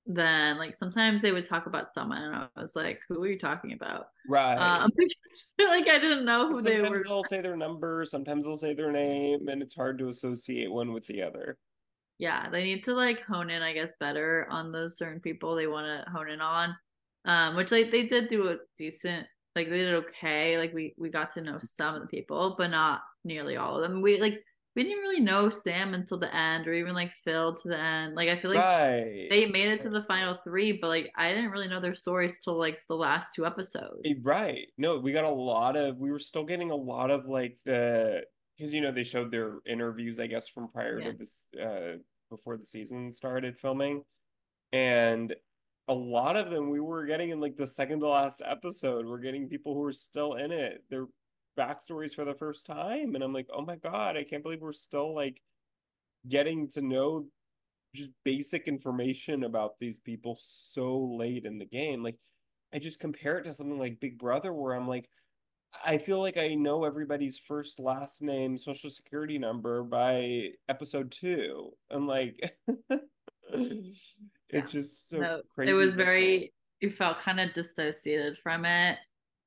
[0.07, 3.39] then like sometimes they would talk about someone and I was like, who are you
[3.39, 4.07] talking about?
[4.29, 4.57] Right.
[4.57, 4.91] Um,
[5.59, 6.85] like I didn't know who sometimes they were.
[6.87, 10.73] Sometimes they'll say their number, sometimes they'll say their name, and it's hard to associate
[10.73, 11.59] one with the other.
[12.19, 15.67] Yeah, they need to like hone in, I guess, better on those certain people they
[15.67, 16.77] want to hone in on.
[17.25, 20.59] Um, which like they did do a decent like they did okay.
[20.59, 23.83] Like we we got to know some of the people, but not nearly all of
[23.83, 24.01] them.
[24.03, 24.43] We like
[24.77, 28.15] we didn't really know Sam until the end, or even like Phil to the end.
[28.15, 29.27] Like I feel like right.
[29.29, 32.37] they made it to the final three, but like I didn't really know their stories
[32.43, 34.23] till like the last two episodes.
[34.25, 34.69] Right.
[34.79, 35.99] No, we got a lot of.
[35.99, 38.23] We were still getting a lot of like the
[38.59, 41.13] because you know they showed their interviews, I guess, from prior yeah.
[41.13, 41.99] to this uh
[42.31, 44.03] before the season started filming,
[44.73, 45.35] and
[45.87, 49.07] a lot of them we were getting in like the second to last episode.
[49.07, 50.85] We're getting people who are still in it.
[50.91, 51.07] They're
[51.59, 54.73] backstories for the first time and i'm like oh my god i can't believe we're
[54.73, 55.43] still like
[56.29, 57.27] getting to know
[57.95, 62.17] just basic information about these people so late in the game like
[62.73, 65.09] i just compare it to something like big brother where i'm like
[65.85, 71.71] i feel like i know everybody's first last name social security number by episode two
[71.91, 72.57] and like
[73.53, 74.21] it's
[74.53, 74.67] yeah.
[74.69, 78.99] just so no, crazy it was very you felt kind of dissociated from it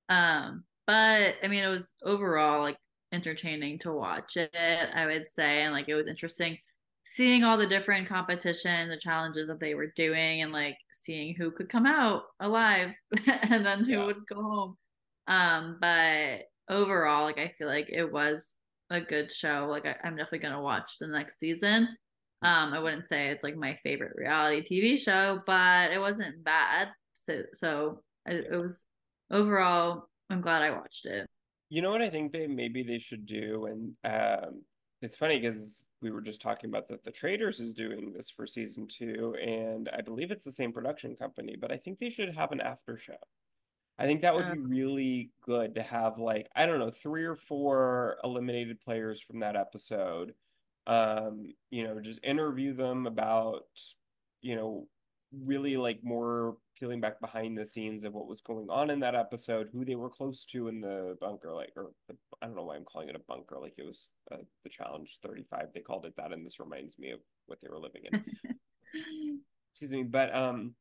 [0.09, 2.77] um but I mean, it was overall like
[3.11, 5.63] entertaining to watch it, I would say.
[5.63, 6.57] And like it was interesting
[7.05, 11.51] seeing all the different competition, the challenges that they were doing, and like seeing who
[11.51, 12.93] could come out alive
[13.43, 14.05] and then who yeah.
[14.05, 14.77] would go home.
[15.31, 18.55] Um, but overall, like I feel like it was
[18.89, 19.67] a good show.
[19.69, 21.87] Like I, am definitely gonna watch the next season.
[22.43, 26.89] Um, I wouldn't say it's like my favorite reality TV show, but it wasn't bad.
[27.13, 28.87] So, so it, it was
[29.31, 31.29] overall I'm glad I watched it.
[31.69, 34.63] You know what I think they maybe they should do, and um,
[35.01, 38.45] it's funny because we were just talking about that the Traitors is doing this for
[38.45, 42.35] season two, and I believe it's the same production company, but I think they should
[42.35, 43.15] have an after show.
[44.01, 47.23] I think that would um, be really good to have like I don't know three
[47.23, 50.33] or four eliminated players from that episode.
[50.87, 53.65] Um, you know, just interview them about
[54.41, 54.87] you know
[55.45, 59.13] really like more peeling back behind the scenes of what was going on in that
[59.13, 62.63] episode, who they were close to in the bunker, like, or the, I don't know
[62.63, 65.67] why I'm calling it a bunker, like it was uh, the Challenge 35.
[65.73, 68.25] They called it that, and this reminds me of what they were living in.
[69.69, 70.73] Excuse me, but um,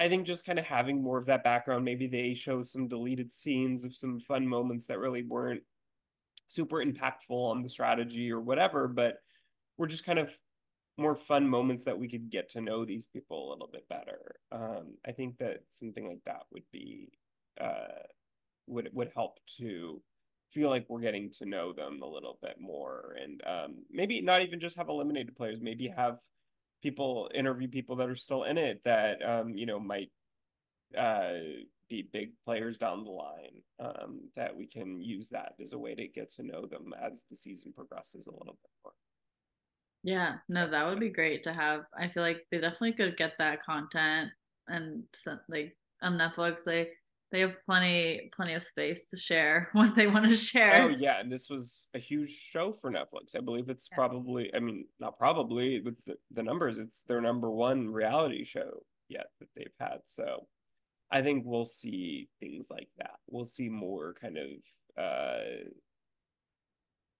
[0.00, 3.32] I think just kind of having more of that background, maybe they show some deleted
[3.32, 5.62] scenes of some fun moments that really weren't
[6.46, 9.18] super impactful on the strategy or whatever, but
[9.76, 10.36] we're just kind of
[10.96, 14.36] more fun moments that we could get to know these people a little bit better.
[14.50, 17.12] Um, I think that something like that would be
[17.60, 18.02] uh,
[18.66, 20.02] would would help to
[20.50, 24.42] feel like we're getting to know them a little bit more, and um, maybe not
[24.42, 25.60] even just have eliminated players.
[25.60, 26.18] Maybe have
[26.82, 30.10] people interview people that are still in it that um, you know might
[30.96, 31.34] uh,
[31.88, 33.62] be big players down the line.
[33.80, 37.24] Um, that we can use that as a way to get to know them as
[37.30, 38.92] the season progresses a little bit more.
[40.02, 41.84] Yeah, no, that would be great to have.
[41.96, 44.30] I feel like they definitely could get that content
[44.68, 45.04] and
[45.48, 46.88] like on Netflix they
[47.30, 50.84] they have plenty plenty of space to share what they want to share.
[50.84, 53.36] Oh yeah, and this was a huge show for Netflix.
[53.36, 53.96] I believe it's yeah.
[53.96, 58.82] probably I mean, not probably with the, the numbers, it's their number one reality show
[59.08, 60.00] yet that they've had.
[60.04, 60.46] So
[61.10, 63.16] I think we'll see things like that.
[63.28, 65.68] We'll see more kind of uh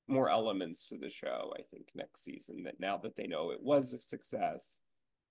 [0.08, 3.62] more elements to the show, I think, next season that now that they know it
[3.62, 4.80] was a success,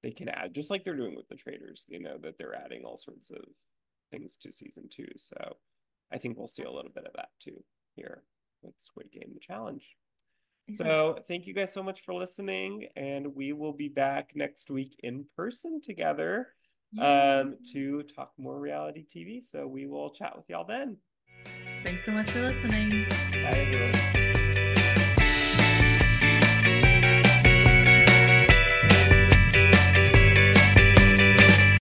[0.04, 2.84] they can add just like they're doing with the Traitors, you know, that they're adding
[2.86, 3.44] all sorts of
[4.12, 5.08] things to season two.
[5.18, 5.58] So
[6.12, 7.64] I think we'll see a little bit of that too
[7.96, 8.24] here
[8.62, 9.96] with Squid Game the challenge.
[10.74, 15.00] So thank you guys so much for listening, and we will be back next week
[15.02, 16.50] in person together
[17.00, 19.42] um, to talk more reality TV.
[19.42, 20.98] So we will chat with y'all then.
[21.84, 23.06] Thanks so much for listening.
[23.32, 24.27] Bye, everyone.